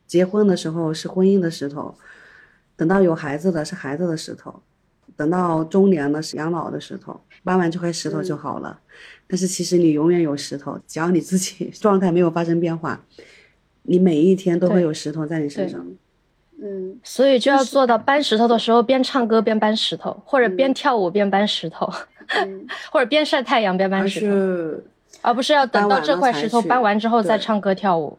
[0.06, 1.94] 结婚的时候是婚姻的石头，
[2.74, 4.62] 等到有孩子的是孩子的石头，
[5.14, 8.80] 等到中年了是养老的石头，搬完这块石头就好了。
[9.28, 13.04] 但是其实你永远有石头，只要你自己 状态没有发生变化，
[13.82, 15.86] 你每一天都会有石头在你身上。
[16.62, 21.90] 嗯，所以就要做到搬石头的时候边唱歌边搬石头，或者边跳舞边搬石头，
[22.90, 24.82] 或者边晒太阳边搬石头。
[25.22, 28.18] 而不是要等到这块石头搬完之后再唱歌跳舞，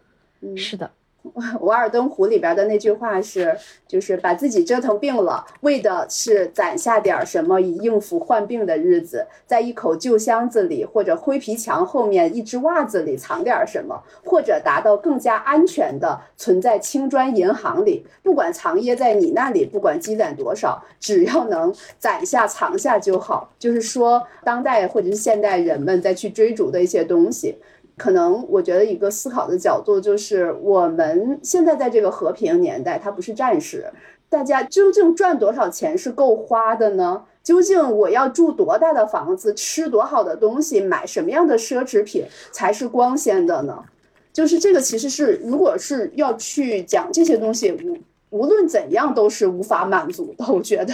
[0.56, 0.86] 是的，
[1.62, 3.56] 《瓦尔登湖》里边的那句话是，
[3.88, 23.50] 就是把自己折腾病了，为的是攒下点什么以应付患病的日子，在一口旧箱子里或者灰皮墙后面一只袜子里藏点什么，或者达到更加安全的存在青砖银行里，不管藏掖在你那里，不管积攒多少，只要能攒下藏下就好。
[23.58, 27.56] 就是说，当代或者是现代人们在去追逐的一些东西。
[27.98, 33.92] 可能我觉得一个思考的角度就是，我们现在在这个和平年代，它不是战时，
[34.30, 37.24] 大家究竟赚多少钱是够花的呢？
[37.44, 43.84] 究竟我要住多大的房子，吃多好的东西，买什么样的奢侈品才是光鲜的呢？
[44.32, 47.98] 就是这个，其实是如果是要去讲这些东西，无
[48.30, 50.46] 无论怎样都是无法满足的。
[50.54, 50.94] 我觉得，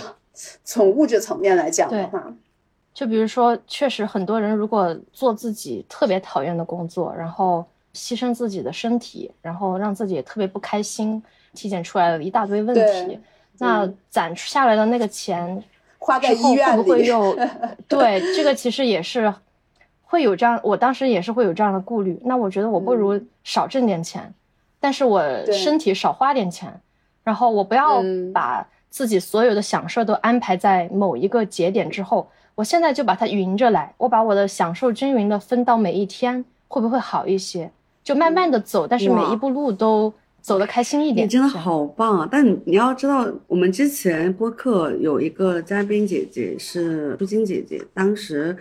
[0.63, 2.33] 从物质层面来讲的话。
[2.93, 11.21] 就比如说，确实很多人如果做自己特别讨厌的工作，然后牺牲自己的身体，然后让自己特别不开心，
[11.55, 13.19] 体检出来了一大堆问题，
[13.57, 15.63] 那攒下来的那个钱
[15.97, 17.35] 花在医院里，会不会又
[17.89, 19.33] 对这个其实也是
[20.03, 22.19] 会有这样，我当时也是会有这样的顾虑。
[22.23, 24.31] 那我觉得我不如少挣点钱，
[24.79, 26.71] 但是我身体少花点钱，
[27.23, 32.29] 然后我不要把自己所有的享受都安排在某一个节点之后。
[32.55, 37.71] 我现在就把它匀着来，我把我的享受均匀的分到每一天，会不会好一些？
[38.03, 41.25] 就慢慢的走，但是每一步路都走得开心一点。
[41.25, 42.29] 你真的好棒啊！
[42.31, 48.57] 但你要知道，我们之前播客有一个嘉宾姐姐是朱晶姐姐，当时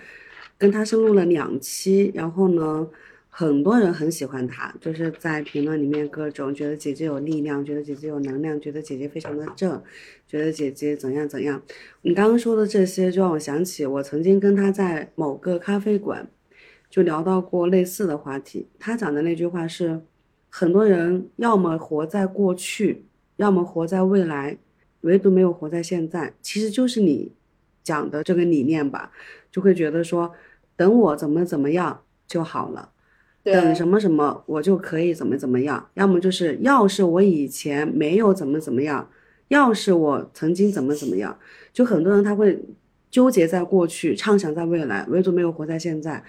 [0.57, 2.87] 跟她是录了两期，然后呢。
[3.35, 9.83] 很多人很喜欢她，就是在评论里面各种觉得姐姐有力量，觉得姐姐有能量，觉得姐姐非常的正，
[10.29, 11.63] 觉得姐姐怎样怎样。
[12.03, 16.29] 你刚刚说的这些，就让我想起我曾经跟她在某个咖啡馆
[16.91, 18.69] 就聊到过类似的话题。
[18.79, 20.03] 她讲的那句话是：
[20.51, 24.59] 很多人要么活在过去，要么活在未来，
[25.01, 26.35] 唯独没有活在现在。
[26.43, 27.33] 其实就是你
[27.83, 29.11] 讲的这个理念吧，
[29.51, 30.31] 就会觉得说，
[30.77, 32.92] 等我怎么怎么样就好了。
[33.45, 35.89] 等什么什么，我就可以怎么怎么样。
[35.95, 39.09] 要么就是，要是我以前没有怎么怎么样，
[39.49, 41.37] 要是我曾经怎么怎么样，
[41.73, 42.57] 就很多人他会
[43.11, 46.23] 纠结在过去，畅想在未来，唯独没有活在现在。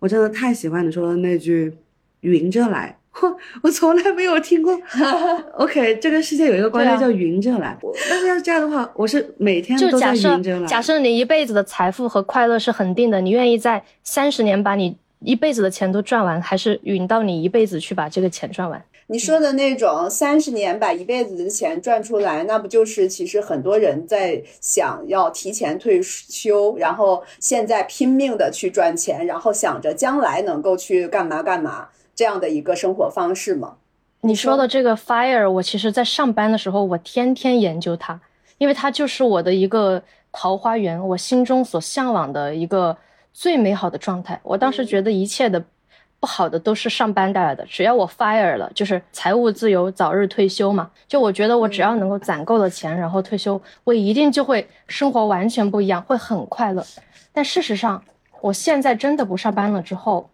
[0.00, 1.72] 我真的太喜欢你说的那句
[2.20, 2.98] “云着来”，
[3.62, 4.78] 我从来没有听过。
[5.56, 7.78] OK，这个世界有一个观念叫“云着来”，
[8.10, 10.66] 但是要这样的话，我是每天都在云着来。
[10.66, 14.98] 假设你一辈子的财富和快乐是恒定的，你愿意在三十年把你。
[15.20, 18.84] 一辈子的钱都赚完，还是匀到你一辈子去把这个钱赚完？
[19.08, 33.76] 你说的那种三十年把一辈子的钱赚出来，那不就是其实很多人在想要提前退休，然后现在拼命的去赚钱，然后想着将来能够去干嘛干嘛这样的一个生活方式吗？
[34.22, 38.20] 你说的这个 fire，我其实在上班的时候，我天天研究它，
[38.58, 40.02] 因为它就是我的一个
[40.32, 42.96] 桃花源，我心中所向往的一个。
[43.36, 45.62] 最美好的状态，我当时觉得一切的
[46.18, 47.62] 不好的都是上班带来的。
[47.66, 50.90] 只要我 fire 了，就是财务自由，早日退休嘛。
[51.06, 56.82] 就我觉得我只要能够攒够了钱，然后退休，我一定就会生活完全不一样，会很快乐。
[57.30, 58.02] 但事实上，
[58.40, 60.30] 我现在真的不上班了之后，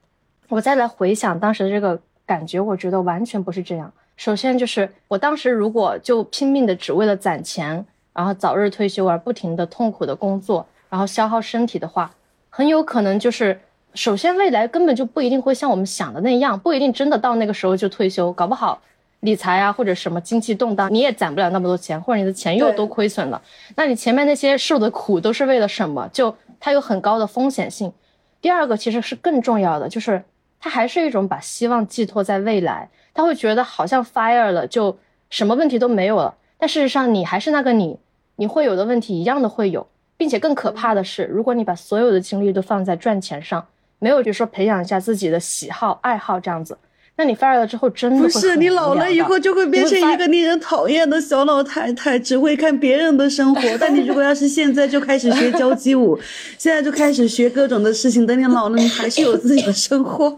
[0.48, 3.92] 我再来回想当时的这个感觉，我觉得完全不是这样。
[4.16, 12.08] 首先就是我当时如果就拼命的只为了攒钱，然后早日退休而不停的痛苦的工作，然后消耗身体的话。
[12.54, 13.58] 很有可能就是，
[13.94, 18.78] 首先未来根本就不一定会像我们想的那样，不一定真的到那个时候就退休，搞不好
[19.20, 23.40] 理财啊或者什么经济动荡，你也攒不了那么多钱，或者你的钱又都亏损了，
[23.74, 26.06] 那你前面那些受的苦都是为了什么？
[26.12, 27.90] 就它有很高的风险性。
[28.42, 30.22] 第二个其实是更重要的，就是
[30.60, 34.94] 它还是一种把希望寄托在未来，他会觉得好像 fire 了就
[35.30, 37.98] 什么问题都没有了，但事实上你还是那个你，
[38.36, 39.86] 你会有的问题一样的会有。
[40.22, 43.66] 并且更可怕的是，如果你把所有的精力都放在赚钱上，
[43.98, 46.78] 没有比如说培养一下自己的喜好爱好这样子，
[47.16, 53.62] 那你 fire 了之后真的不是你老了以后就会变成一个令人讨厌的小老太太，只会看别人的生活。
[53.80, 56.16] 但你如果要是现在就开始学交际舞，
[56.56, 60.30] 现在就开始学各种的事情，等你老了，你还是有自己的生活。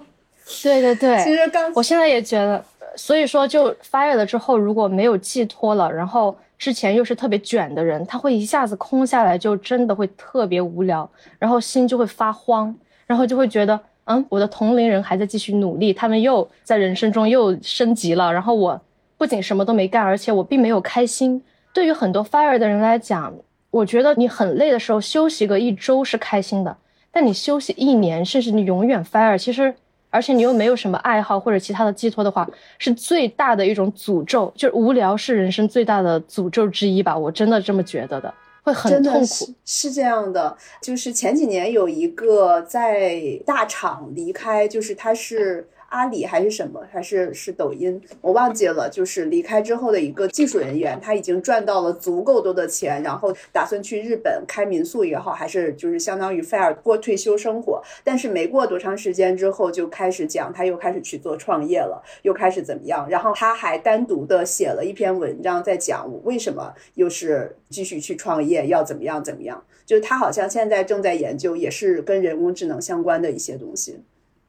[0.62, 2.64] 对对对，其实刚我现在也觉得，
[2.96, 6.34] 所以说就 fire 了之后，如果没有寄托了，然后。
[6.58, 12.74] 之前又是特别卷的人，他会一下子空下来，就真的会特别无聊，然后心就会发慌，
[13.06, 18.80] 然后就会觉得，嗯，我的同龄人还在继续努力，他们又在人生中又升级了，然后我
[19.18, 21.42] 不仅什么都没干，而且我并没有开心。
[21.72, 23.34] 对于很多 fire 的人来讲，
[23.70, 26.76] 我觉得你很累的时候休息个一周是开心的，
[27.10, 29.74] 但你休息一年，甚至你永远 fire，其实
[30.14, 32.48] 而且你又没有什么爱好或者其他的寄托的话，
[32.78, 39.52] 是最大的一种诅咒，就是无聊是人生最大的诅咒之一吧，我真的这么觉得的，会很痛苦。
[39.64, 45.68] 是这样的，就是前几年有一个在大厂离开，就是他是。
[45.94, 48.90] 阿里还是什么，还是是抖音，我忘记了。
[48.90, 57.80] 就是离开之后的一个技术人员，他已经赚到了足够多的钱，然后打算去日本开民宿也好，还是就是相当于 fire 过退休生活。
[58.02, 63.08] 但是没过多长时间之后，就开始讲他又开始去做创业了，又开始怎么样。
[63.08, 69.62] 然后他还单独的写了一篇文章，在讲为什么又是继续去创业，要怎么样怎么样。
[69.86, 74.00] 就是他好像现在正在研究，也是跟人工智能相关的一些东西。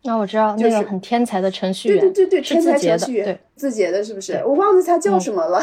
[0.06, 4.34] 那我知道那个很天才的程序员，对对对对，天才程序员，对字节的，是不是？
[4.46, 5.62] 我忘了他叫什么了，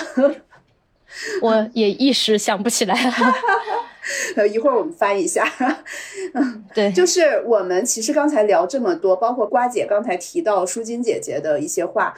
[1.41, 4.47] 我 也一时想不起来了。
[4.47, 5.47] 一会儿我们翻一下。
[6.75, 12.15] 对，就是我们其实刚才聊这么多，包括瓜姐刚才提到舒金姐姐的一些话。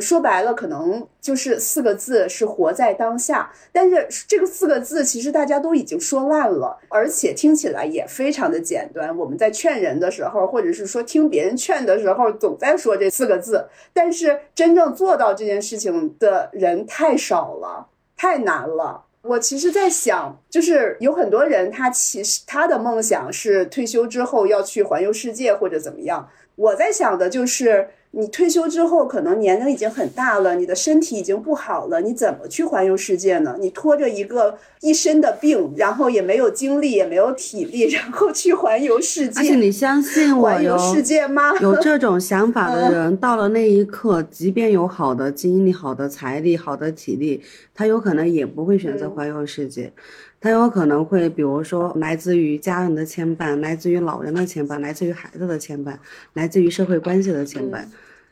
[0.00, 3.50] 说白了，可能就是四个字，是活在当下。
[3.72, 9.16] 但是这个四个字，其实大家都已经说烂了，而且听起来也非常的简单。
[9.16, 13.66] 我们在劝人的时候，或者是说听别人劝的时候，总在说这四个字。
[13.92, 17.86] 但是真正做到这件事情的人太少了，
[18.16, 19.04] 太难了。
[19.22, 26.28] 我其实，在想，就是有很多人，他其实他的梦想是退休之后要去环游世界或者怎么样。
[26.54, 27.88] 我在想的就是。
[28.18, 33.56] 你退休之后，可能年龄已经很大了，你的身体已经不好了，你怎么去环游世界呢？
[33.60, 39.40] 你拖着一个一身的病，然后也没有精力，也没有体力， 然后去环游世界。
[39.40, 41.52] 而且你相信我，环游世界吗？
[41.60, 47.42] 有这种想法的人，到了那一刻，即便有好的精力、好的财力、好的体力，
[47.74, 49.92] 他有可能也不会选择环游世界，
[50.40, 55.96] 他有可能会，比如说来自于家人的牵绊，来自于老人的牵绊，来自于孩子的牵绊，
[56.34, 57.84] 来自于社会关系的牵绊。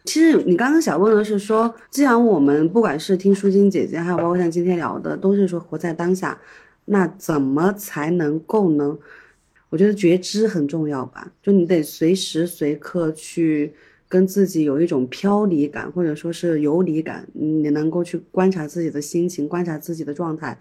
[0.05, 6.38] 其实你刚刚想问的是说，既然我们不管是听舒金姐姐，还有包括像今天聊的，都是说活在当下，
[6.84, 8.98] 那怎么才能够能？
[9.70, 13.72] 我觉得觉知很重要吧，就你得随时随刻去
[14.07, 20.57] 跟自己有一种飘离感，或者说是游离感，你能够去观察自己的心情，观察自己的状态。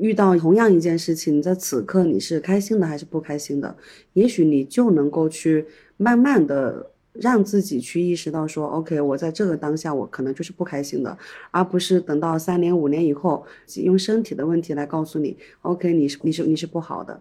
[0.00, 3.76] 遇到同样一件事情，在此刻你是开心的还是不开心的？
[4.12, 5.66] 也许你就能够去
[5.96, 6.90] 慢慢的。
[7.18, 11.16] 让自己去意识到说，OK，我在这个当下，我可能就是不开心的，
[11.50, 13.42] 而不是等到三年五年以后，
[13.76, 17.18] 用身体的问题来告诉你，OK，你是你是你是不好的。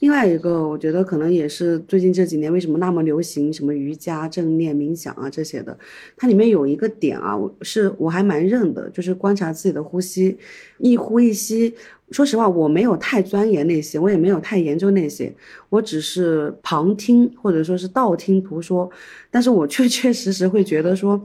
[0.00, 5.76] 另外一个，我觉得可能也是最近这几年为什么那么流行什么瑜伽、正念、冥想啊这些的，
[6.16, 10.38] 它里面有一个点啊，我是我还蛮认的，就是观察自己的呼吸，
[10.78, 11.74] 一呼一吸。
[12.12, 15.34] 说实话，我没有太钻研那些，我也没有太研究那些，
[15.68, 18.88] 我只是旁听或者说是道听途说。
[19.30, 21.20] 但是我确 确实实会觉得说，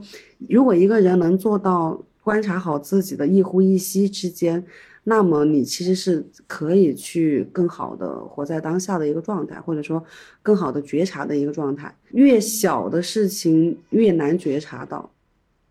[0.48, 4.64] 如果一个人能做到观察好自己的一呼一吸之间。
[5.06, 10.02] 那么你其实是可以去更好的活在当下的一个状态，或者说
[10.42, 11.94] 更好的觉察的一个状态。
[12.12, 15.10] 越小的事情越难觉察到。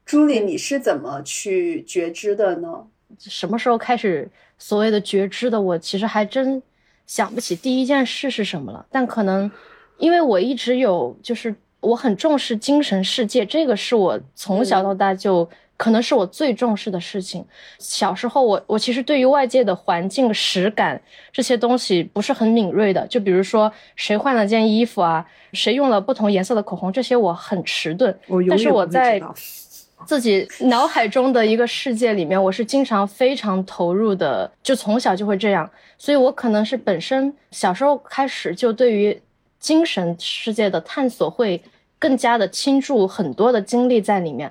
[0.06, 2.86] 朱莉，你是怎么去觉知的呢？
[3.18, 4.30] 什么时候开始
[4.60, 5.60] 所谓的觉知的？
[5.60, 6.62] 我其实还真
[7.08, 8.86] 想不起第一件事是什么了。
[8.92, 9.50] 但可能
[9.98, 15.50] 因为我一直有，就是我很重视精神世界，这个是我从小到大就。
[15.84, 17.46] 可能是我最重视的事情。
[17.78, 23.06] 小时候，我我其实对于外界的环境、实感这些东西不是很敏锐的。
[23.08, 28.18] 就比如说，谁换了件衣服啊，谁用了不同颜色的口红，这些我很迟钝。
[28.50, 29.22] 但是我在
[30.06, 35.70] 自己脑海中的一个世界里面，我是经常非常投入的，就从小就会这样。
[35.98, 39.22] 所以我可能是本身小时候开始就对于
[39.60, 41.62] 精神世界的探索会
[42.00, 44.50] 更加的倾注很多的精力在里面。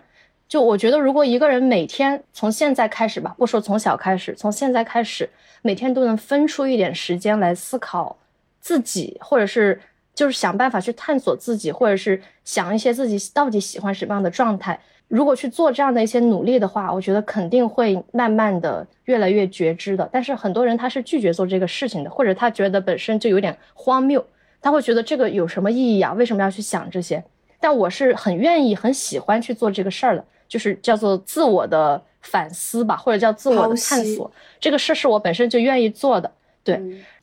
[0.52, 5.26] 就我觉得，如果一个人每天从现在开始吧，不说从小开始，从现在开始，
[5.62, 8.18] 每天都能分出一点时间来思考
[8.60, 9.80] 自己，或者是
[10.14, 14.78] 就是想办法去探索自己，或者是想一些自己到底喜欢什么样的状态。
[15.08, 20.06] 如果去做这样的一些努力的话，我觉得肯定会慢慢的越来越觉知的。
[20.12, 24.22] 但是很多人他是拒绝做这个事情的，或者他觉得本身就有点荒谬，
[24.60, 26.12] 他会觉得这个有什么意义啊？
[26.12, 27.24] 为什么要去想这些？
[27.58, 30.22] 但我是很愿意、很喜欢去做这个事儿的。
[30.52, 34.30] 就是叫做自我的反思吧，或者叫自我的探索，
[34.60, 36.30] 这个事是我本身就愿意做的。
[36.62, 36.78] 对，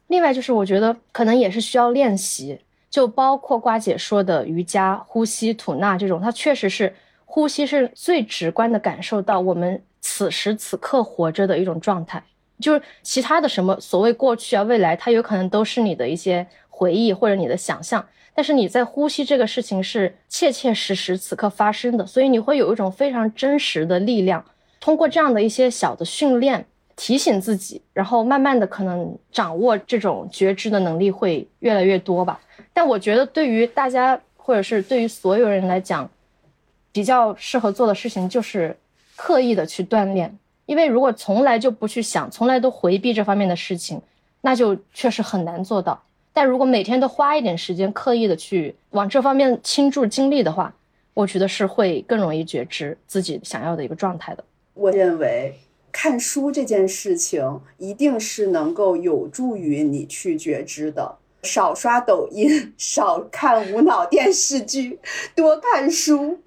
[0.08, 2.60] 另外就是我觉得可能也是需要练习，
[2.90, 6.92] 就包括瓜姐说的瑜伽、呼吸、吐纳这种，它确实是
[7.26, 12.24] 呼吸是最直观的感受到我们此时此刻活着的一种状态，
[12.60, 16.48] 就是其他的什么所谓过去啊、未来，它有可能都是你的一些。
[16.72, 24.44] 回忆或者你的想象，但是你在呼吸这个事情是切切实实此刻发生的，所以你会有一种非常真实的力量。
[24.80, 26.66] 通过这样的一些小的训练，
[26.96, 32.40] 提醒自己，然后慢慢的可能掌握这种觉知的能力会越来越多吧。
[32.74, 36.10] 但我觉得对于大家或者是对于所有人来讲，
[36.92, 38.78] 比较适合做的事情就是
[39.18, 40.38] 刻意的去锻炼。
[40.66, 44.02] 因为如果从来就不去想，从来都回避这方面的事情，
[44.42, 46.02] 那就确实很难做到。
[46.34, 50.74] 但如果每天都花一点时间，刻意的去往这方面倾注精力的话，
[51.14, 54.44] 我觉得是会更容易觉知自己想要的一个状态的。
[54.74, 55.54] 我认为
[55.92, 61.18] 看书这件事情一定是能够有助于你去觉知的。
[61.44, 65.00] 少刷抖音，少看无脑电视剧，
[65.36, 66.40] 多看书，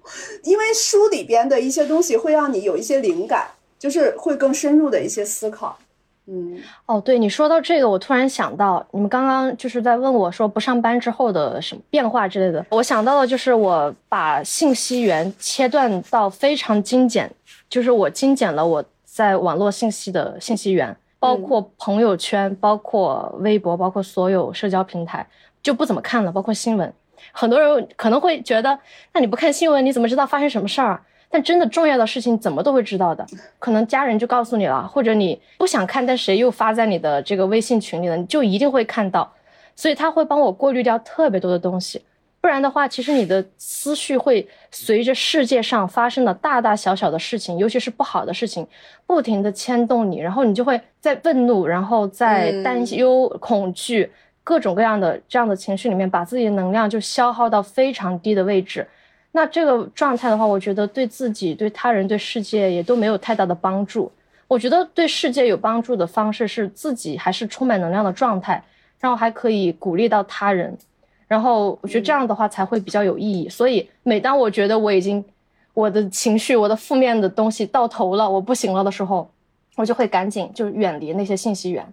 [0.43, 3.47] 因为书里边的一些东西会让你有一些灵感。
[3.79, 5.77] 就是会更深入的一些思考，
[6.25, 17.29] 嗯，哦，对你说到这个，我突然想到，你们刚刚就是在问我说不上班之后的什么变化之类的，我想到的就是我把信息源切断到非常精简，
[17.69, 25.27] 就是我精简了我在网络信息的信息源，包括朋友圈，包括微博，包括所有社交平台，
[25.61, 26.93] 就不怎么看了，包括新闻。
[27.31, 28.79] 很多人可能会觉得，
[29.13, 31.01] 那你不看新闻，你怎么知道发生什么事儿？
[31.33, 33.25] 但真的重要的事情怎么都会知道的，
[33.57, 39.33] 可能家人就告诉你了，或者你不想看，但谁又发在你的这个微信群里了，你就一定会看到。
[39.75, 41.99] 所以他会帮我过滤掉特别多的东西，
[42.39, 48.67] 不然的话，其实你的思绪会随着世界上发生的大大小小的事情，尤其是不好的事情，
[49.07, 54.11] 不停的牵动你，然后你就会在愤怒，然后在担忧、恐惧
[54.43, 58.87] 各种各样的这样的情绪里面，把自己的能量就消耗到非常低的位置。
[59.35, 64.11] 那这个状态的话，我觉得对自己、对他人、对世界也都没有太大的帮助。
[64.47, 68.63] 我觉得对世界有帮助的方式是自己还是充满能量的状态，
[68.99, 70.77] 然后还可以鼓励到他人，
[71.27, 73.49] 然后我觉得这样的话才会比较有意义。
[73.49, 75.23] 所以每当我觉得我已经
[75.73, 79.27] 我的情绪、我的负面的东西到头了，我不行了的时候，
[79.75, 81.83] 我就会赶紧就远离那些信息源，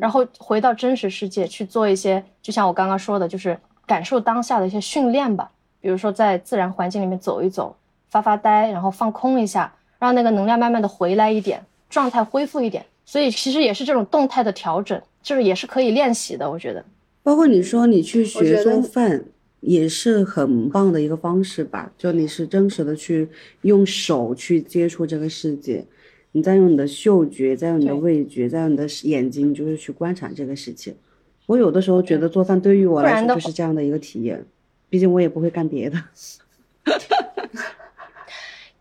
[0.00, 5.48] 然后回到真实世界去做一些，就像我刚刚说的，就是感受当下的一些训练吧。
[5.80, 7.74] 比如说，在自然环境里面走一走，
[8.08, 12.84] 发发呆，然后放空一下，让那个能量慢慢的回来一点，状态恢复一点。
[13.04, 16.48] 所以其实也是这种动态的调整，就是也是可以练习的。
[16.48, 16.84] 我觉得，
[17.22, 19.24] 包括你说你去学做饭，
[19.60, 21.90] 也是很棒的一个方式吧？
[21.98, 23.28] 就你是真实的去
[23.62, 25.84] 用手去接触这个世界，
[26.32, 30.94] 你再用你的嗅觉，再用你的味觉，再用你的眼睛，就是去观察这个事情。
[31.46, 34.44] 我有的时候觉得做饭对于我来说就是这样的一个体验。
[34.90, 35.96] 毕竟我也不会干别的，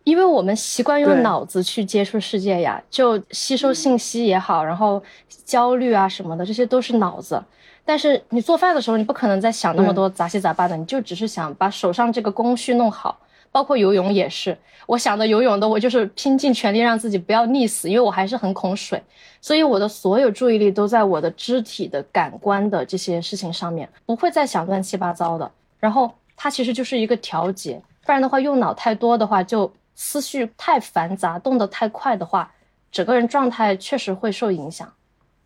[0.03, 5.01] 因为我们习惯用脑子去接触世界呀，就吸收信息也好，然后
[5.45, 7.41] 焦虑啊什么的，这些都是脑子。
[7.85, 13.17] 但是你做饭的时候，你不可能再想那么多杂七杂八的，你就只是想把手上这个工序弄好。
[13.51, 14.55] 包括游泳也是，
[14.85, 19.01] 我想的游泳的，我就是拼尽全力让自己不要溺死，因为我还是很恐水，
[19.41, 25.51] 所以我的所有注意力都在我的肢体的感官的这些事情上面，不会再想乱七八糟的。
[25.79, 32.51] 然后它其实就是一个调节，不然的话用脑太多的话，就思绪太繁杂，动得太快的话，
[32.91, 34.91] 整个人状态确实会受影响。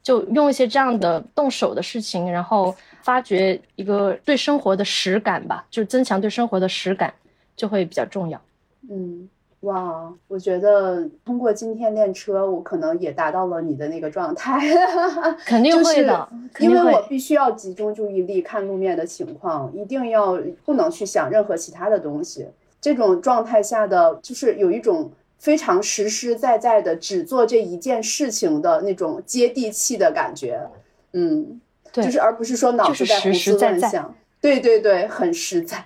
[0.01, 7.13] 就用一些这样的动手的事情，然后发掘一个对生活的实感吧，就增强对生活的实感，
[7.55, 8.41] 就会比较重要。
[8.89, 9.29] 嗯。
[9.63, 14.59] 哇，我觉得通过今天练车，我可能也达到了你的那个状态，
[15.45, 22.45] 肯定会的，因为我必须要集中注意力看路面的情况，一定要不能去想任何其他的东西。
[22.81, 30.59] 这种状态下的，就是有一种非常实实在在的只做这一件事情的那种接地气的感觉。
[31.13, 31.61] 嗯，
[31.93, 34.13] 对，就是而不是说脑子在胡思乱想。
[34.41, 35.85] 对对对，很实在。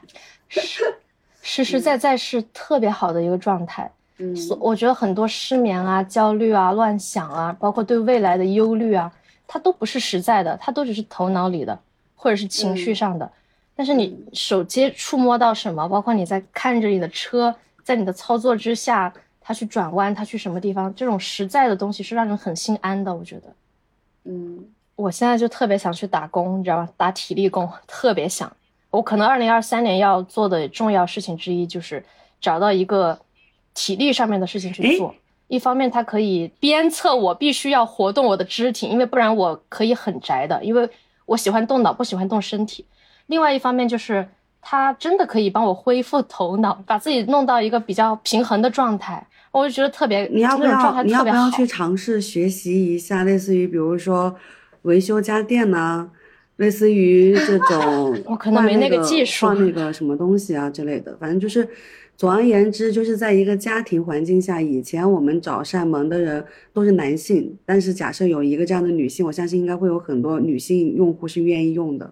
[1.49, 9.09] 实实在在是特别好的一个状态，嗯，所我觉得很多失眠啊、焦虑啊、乱想啊，包括对未来的忧虑啊，
[9.47, 11.79] 它都不是实在的，它都只是头脑里的，
[12.15, 13.31] 或者是情绪上的。
[13.73, 23.15] 但是你手接触摸到什么，包括你在看着你的车，在你的操作之下，它去转弯，它去什么地方，这种实在的东西是让人很心安的。
[23.15, 23.43] 我觉得，
[24.25, 24.65] 嗯，
[24.97, 26.89] 我现在就特别想去打工，你知道吗？
[26.97, 28.51] 打体力工，特别想。
[28.89, 32.03] 我可能二零二三年要做的重要事情之一，就是
[32.39, 33.19] 找到一个
[33.73, 35.13] 体力上面的事情去做。
[35.47, 40.89] 一方面，它可以鞭策我必须要活动我的肢体，因为不然我可以很宅的，因为
[41.25, 42.85] 我喜欢动脑，不喜欢动身体。
[43.27, 44.27] 另外一方面，就是
[44.61, 49.25] 它真的可以帮我恢复头脑，把自己弄到一个比较平衡的状态。
[49.51, 51.03] 我就觉得特别，你要不要？
[51.03, 54.35] 你要不要去尝试学习一下，类似于比如说
[54.81, 56.09] 维修家电呢？
[56.57, 61.67] 类似于这种， 我可能没那个技术，放那个什么东西啊之类的，反正就是。
[62.19, 66.43] 总而言之，就是在一个家庭环境下，以前我们找扇门的人
[66.73, 72.11] 都是男性，但是假设有一个这样的女性，我相信应该会有很多女性用户是愿意用的，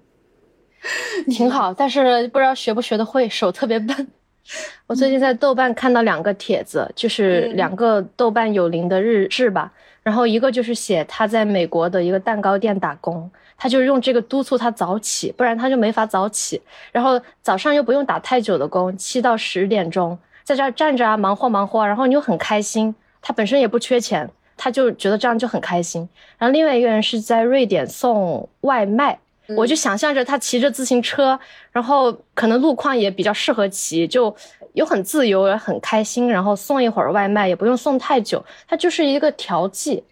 [1.32, 1.74] 挺好。
[1.74, 4.08] 但是不知道学不学得会，手特别笨。
[4.86, 9.74] 我最近在豆瓣看到两个帖子，就是两个豆瓣有灵的日志吧，
[10.04, 13.28] 然后一个就是写他在美国的一个蛋糕店打工。
[13.58, 16.62] 他就是用这个督促他早起，不然他就没法早起。
[16.92, 22.94] 然后早上又不用打太久的工，七到十点钟在这儿站着啊，忙活忙活，然后你又很开心。
[23.22, 26.08] 他本身也不缺钱，他就觉得这样就很开心。
[26.38, 29.18] 然后另外一个人是在瑞典送外卖，
[29.58, 31.40] 我就想象着他骑着自行车，
[31.72, 34.36] 然后可能路况也比较适合骑，就
[34.74, 36.30] 又很自由也很开心。
[36.30, 40.04] 然后送一会儿外卖也不用送太久，他就是一个调剂。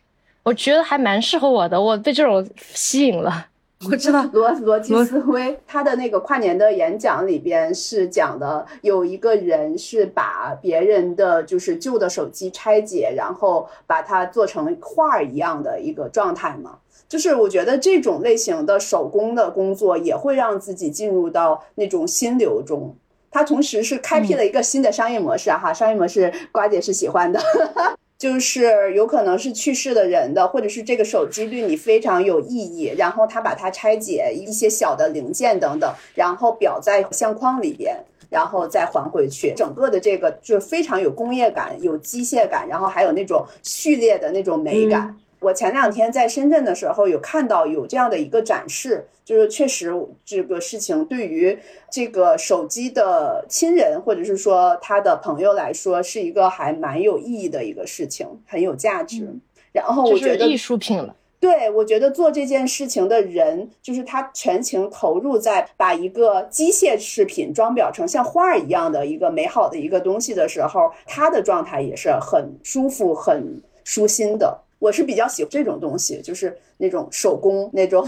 [0.43, 3.47] 我觉得还蛮适合我的，我被这种吸引了。
[3.91, 16.77] 我知道罗罗辑思维，他的那个跨年的演讲里边是讲的，有一个人是把别人的就是旧的手机拆解，然后把它做成画儿一样的一个状态嘛。
[17.09, 22.95] 就是我觉得这种类型的手工的工作也会让自己进入到那种心流中，
[23.29, 27.41] 它同时是开辟了一个新的商业模式哈，商业模式瓜姐是喜欢的。
[28.23, 37.93] 就是有可能是去世的人的，或者是这个手机对你非常有意义，然后他把它拆解一些小的零件等等，然后裱在相框里边，
[38.29, 39.53] 然后再还回去。
[39.57, 45.13] 整个的这个就非常有工业感、有机械感，然后还有那种序列的那种美感。
[45.43, 51.59] 我前两天在深圳的时候有看到有这样的一个展示，就是确实这个事情对于
[51.91, 59.27] 这个手机的亲人或者是说他的朋友来说是一个还蛮有意义的一个事情，很有价值。
[59.73, 61.15] 然后我觉得艺术品了。
[61.39, 74.57] 对，我觉得做这件事情的人，就是他全情投入在把一个机械饰品装裱成像画儿一样的一个美好的一个东西的时候，他的状态也是很舒服、很舒心的。
[74.83, 78.05] 我是比较喜欢这种东西，就是那种手工那种。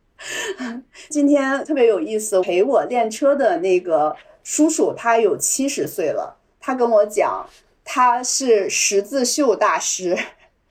[1.08, 4.14] 今天特别有意思，陪我练车的那个
[4.44, 6.36] 叔叔，他有七十岁了。
[6.60, 7.48] 他跟我讲，
[7.84, 10.14] 他是十字绣大师，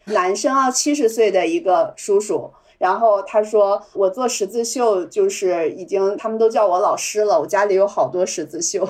[0.05, 2.51] 男生啊，七十岁的一个叔叔。
[2.77, 7.39] 然后他说，我做十字绣就是已经，他们都叫我老师了。
[7.39, 8.87] 我家里有好多十字绣，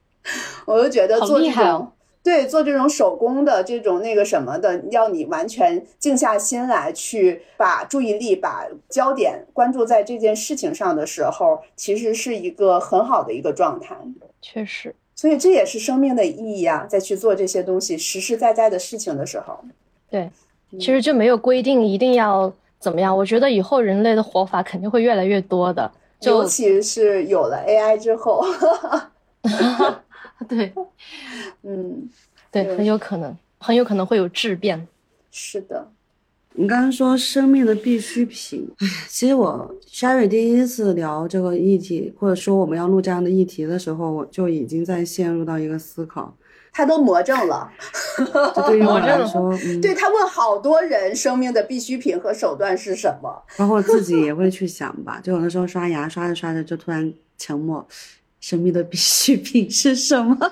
[0.66, 1.92] 我就觉得做这种。
[2.22, 13.96] 对，做这种手工的这种那个什么的，要你完全静下心来，去把注意力、把焦点关注在这件事情上的时候，其实是一个很好的一个状态。
[14.42, 19.58] 确实，所以这也是生命的意义啊，在去做这些东西实实在在的事情的时候。
[20.10, 20.30] 对，
[20.72, 23.16] 其实就没有规定一定要怎么样。
[23.16, 25.90] 我觉得以后人类的活法肯定会越来越多的，
[26.20, 28.44] 尤其是有了 AI 之后。
[30.48, 30.72] 对，
[31.62, 32.08] 嗯，
[32.50, 34.86] 对，很有可能，很有可能会有质变。
[35.30, 35.88] 是的，
[36.54, 46.34] 你刚刚说生命的必需品，哎，其实我 Sherry 第一次聊这个议题，或者说我们要录这样的议题的时候，我就已经在陷入到一个思考。
[46.72, 47.68] 他都魔怔了，
[48.68, 55.20] 对于我来说，对他问好多人生命的必需品和手段是什么，包括自己也会去想吧。
[55.20, 57.84] 就有的时候刷牙刷着刷着就突然沉默。
[58.40, 60.36] 生命的必需品是什么？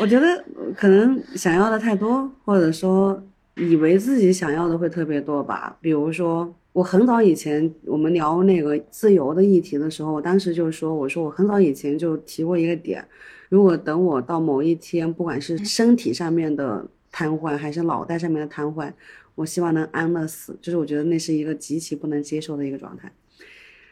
[0.00, 0.44] 我觉得
[0.76, 3.22] 可能想要的太多，或者说
[3.56, 5.76] 以为自己想要的会特别多吧。
[5.80, 13.02] 比如说，我很早以前我们聊那个自由的议题的时候，我当时就说：“我说我很早以前就提过一个点，
[13.48, 18.92] 如果等我到某一天，不管是身体上面的瘫痪，还是脑袋上面的瘫痪，
[19.34, 20.56] 我希望能安乐死。
[20.60, 23.10] 就是我觉得那是一个极其不能接受的一个状态。”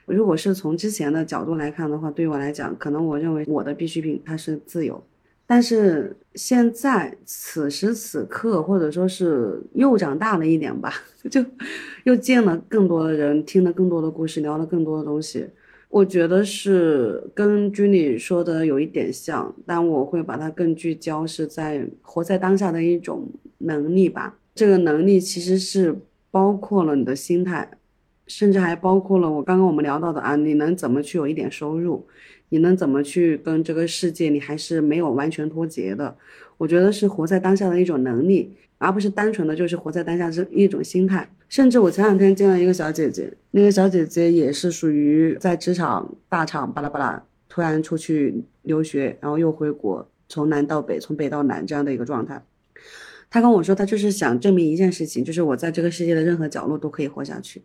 [0.06, 5.02] 如果是从之前的角度来看的话，对于我来讲，可能我认为我的必需品它是自由。
[5.46, 10.90] 但是现在此时此刻，或者说是又长大了一点吧，
[11.30, 11.44] 就
[12.04, 15.46] 又见了更多的人，听了更多的故事，聊了更多的东西。
[15.90, 23.28] 我觉得是跟君里说的有一点像，但我会把它更聚焦是在活在当下的一种
[23.58, 24.38] 能力吧。
[24.54, 25.94] 这个能力其实是
[26.30, 27.70] 包括了你的心态。
[28.26, 32.06] 甚至还包括了我刚刚我们聊到的啊，你能怎么去有一点收入？
[32.50, 36.16] 你能怎么去跟这个世界，你还是没有完全脱节的？
[36.56, 41.28] 我觉得是活在当下的一种能力，而不是单纯的就是活在当下这一种心态。
[41.48, 52.40] 甚至我前两天见了一个小姐姐，那个小姐姐也是属于在职场大厂巴拉巴拉，突然出去留学，然后又回国，从南到北，从北到南这样的一个状态。
[53.30, 57.60] 她跟我说，她就是想证明一件事情，就是我在这个世界的任何角落都可以活下去。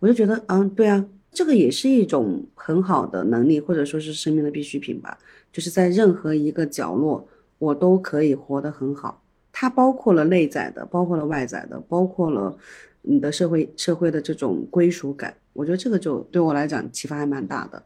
[0.00, 5.18] 我就觉得，嗯，对啊，这个也是一种很好的能力，或者说是生命的必需品吧。
[5.52, 7.26] 就是在任何一个角落，
[7.58, 9.22] 我都可以活得很好。
[9.50, 12.56] 它包括了内在的，包括了外在的，包括了
[13.02, 15.34] 你的社会社会的这种归属感。
[15.52, 17.82] 我觉得这个就对我来讲启发还蛮大的。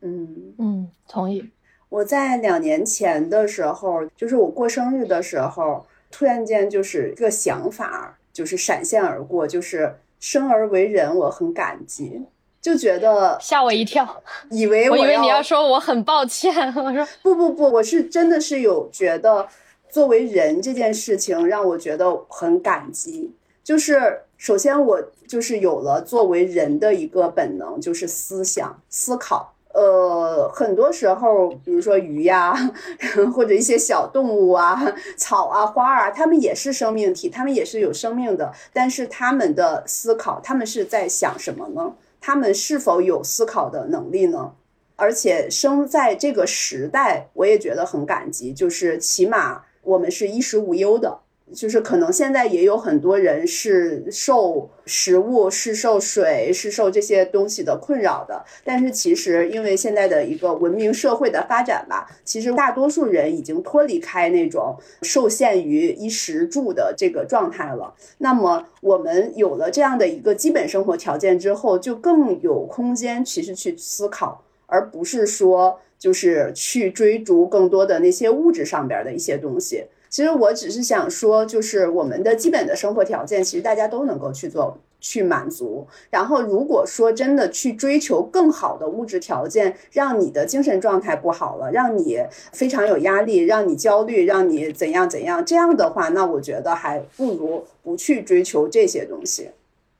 [0.00, 1.50] 嗯嗯，同意。
[1.90, 12.24] 我在两年前的时候，就是我过生日的时候，突然间就是一个想法，就是闪现而过，就是生而为人，我很感激，
[12.58, 19.46] 就觉得吓我一跳，以为我以为你要说我很抱歉，我说不不不，我是真的是有觉得
[19.90, 23.30] 作为人这件事情让我觉得很感激，
[23.62, 24.98] 就是首先我
[25.28, 29.53] 就是有了作为人的一个本能，就是思想思考。
[29.74, 32.54] 呃，很多时候，比如说鱼呀，
[33.34, 34.80] 或者一些小动物啊、
[35.16, 38.52] 草啊、花啊，它们也是生命体，它们也是有生命的。
[38.72, 41.92] 但是他们的思考，他们是在想什么呢？
[42.20, 44.52] 他们是否有思考的能力呢？
[44.94, 51.18] 而且生在这个时代，我也觉得很感激，就是起码我们是衣食无忧的。
[51.52, 67.94] 就是可能现在也有很多人是受食物、是受水、是受这些东西的困扰的，但是其实因为现在的一个文明社会的发展吧，其实大多数人已经脱离开那种受限于衣食住的这个状态了。
[68.18, 79.84] 那么我们有了这样的一个基本生活条件之后，就更有空间其实去思考，而不是说就是去追逐更多的那些物质上边的一些东西。
[80.14, 85.84] 其实我只是想说，就是我们的基本的生活条件，其实大家都能够去做、去满足。
[86.08, 92.16] 然后，如果说真的去追求更好的物质条件，让你的精神状态不好了，让你
[92.52, 99.48] 非常有压力，让你焦虑，让你怎样怎样，这样的话，那我觉得还不如不去追求这些东西。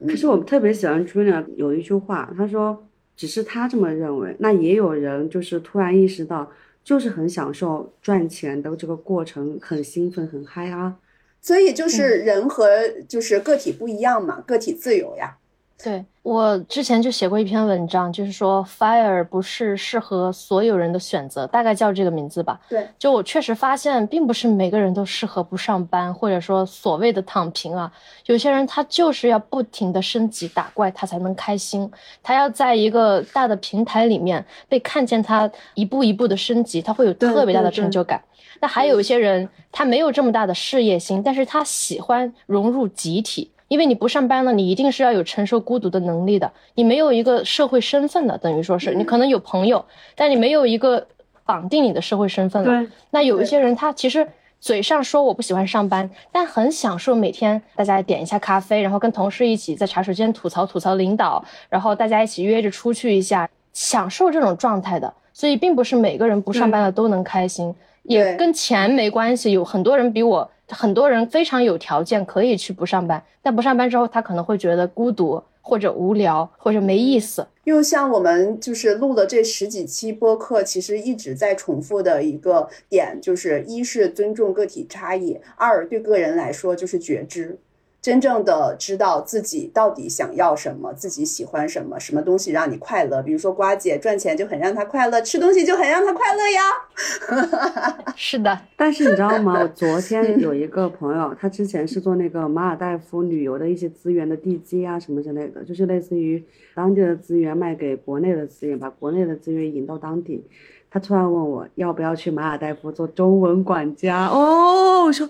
[0.06, 2.86] 可是我特别喜欢春鸟有一句话，他说
[3.16, 6.48] ：“只是他这么认为，那也有人就是突然意识到。”
[6.84, 10.96] 就是很享受赚钱的这个过程，很兴奋，很嗨啊！
[11.40, 12.68] 所以就是人和
[13.08, 15.38] 就是个体不一样嘛，个体自由呀。
[15.84, 22.58] 对我之前就写过一篇文章，就是说 fire 不是适合所有人的选择，大概叫这个名字吧。
[22.66, 27.92] 对，就我确实发现，并不是每个人都适合不上班，或者说所谓的躺平啊。
[28.24, 31.90] 有些人他就是要不停的升级打怪，他才能开心。
[32.22, 38.18] 他要在一个大的平台里面被看见，他一步一步的升级，他会有特别大的成就感。
[38.62, 43.50] 那还有一些人，他没有这么大的事业心，但是他喜欢融入集体。
[43.74, 46.52] 因为你不上班了，你一定是要有承受孤独的能力的。
[46.76, 51.04] 你没有一个社会身份的，等于说是你可能有朋友，但你没有一个
[51.44, 52.86] 绑定你的社会身份了。
[53.10, 54.24] 那有一些人，他其实
[54.60, 65.12] 嘴上说我不喜欢上班，但很享受每天大家点一下咖啡，然后跟同事一起在茶水间吐槽吐槽领导，然后大家一起约着出去一下，享受这种状态的。
[65.32, 67.74] 所以并不是每个人不上班了都能开心，
[68.04, 69.52] 也跟钱没关系。
[69.52, 70.50] 有很多人比我。
[70.68, 77.46] 很多人非常有条件可以去不上班，但不上班之后，他可能会觉得孤独或者无聊或者没意思。
[77.64, 87.58] 又像我们就是录了这十几期播客，其实一直在重复的一个点，就是一是尊重个体差异，二对个人来说就是觉知。
[88.04, 93.22] 真正的知道自己到底想要什么，自己喜欢什么，什么东西让你快乐。
[93.22, 98.04] 比如说瓜姐赚钱就很让她快乐，吃东西就很让她快乐呀。
[98.14, 99.58] 是的，但是你知道吗？
[99.58, 106.44] 我昨天有一个朋友，他之前是做那个马尔代夫旅游的一些资源的地基啊什么之类的，就是类似于
[106.74, 110.44] 当地的资源卖给国内的资源，把国内的资源引到当地。
[110.90, 115.26] 他突然问我要不要去马尔代夫做中文管家哦，我说。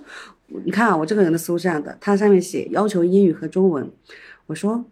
[0.64, 3.90] 你看啊，我这个人的思路是这样的，它上面写要求英语和中文，
[4.46, 4.84] 我说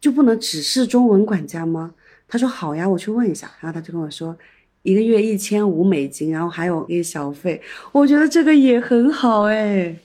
[0.00, 1.94] 就不能只是中文管家吗？
[2.28, 4.36] 他说好呀，我去问一下，然后他就跟我说
[4.82, 7.60] 一个月一千五美金，然后还有一个小费，
[7.92, 9.96] 我觉得这个也很好哎，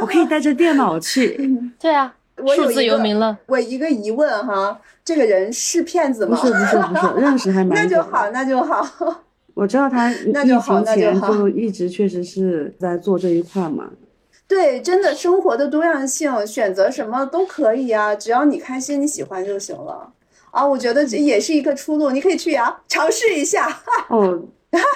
[0.00, 1.38] 我可以带着电脑去，
[1.78, 2.14] 对啊，
[2.56, 3.38] 数字游民了。
[3.46, 6.38] 我一个疑问哈，这个人是骗子吗？
[6.40, 9.24] 不是不是不是，认识还蛮 那就好，那就好。
[9.60, 13.90] 我知道他 疫情前就一直确实是在做这一块嘛。
[14.48, 20.10] 对，真的生活的多样性，选择什么都可以啊，只要你开心、你喜欢就行了
[20.50, 20.66] 啊。
[20.66, 23.68] 我觉得这也是一个出路，你可以去呀，尝试一下。
[24.08, 24.42] 哦，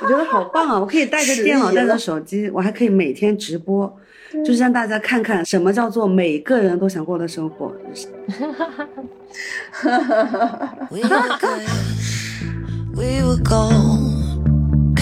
[0.01, 0.81] 我觉得好棒啊！
[0.81, 3.95] 我可以带着 电脑、带着手机，我还可以每天直播，
[4.33, 7.71] 就是让大家看看什么叫做每个人都想过的生活。
[8.29, 8.89] 哈哈哈
[9.73, 10.89] 哈哈哈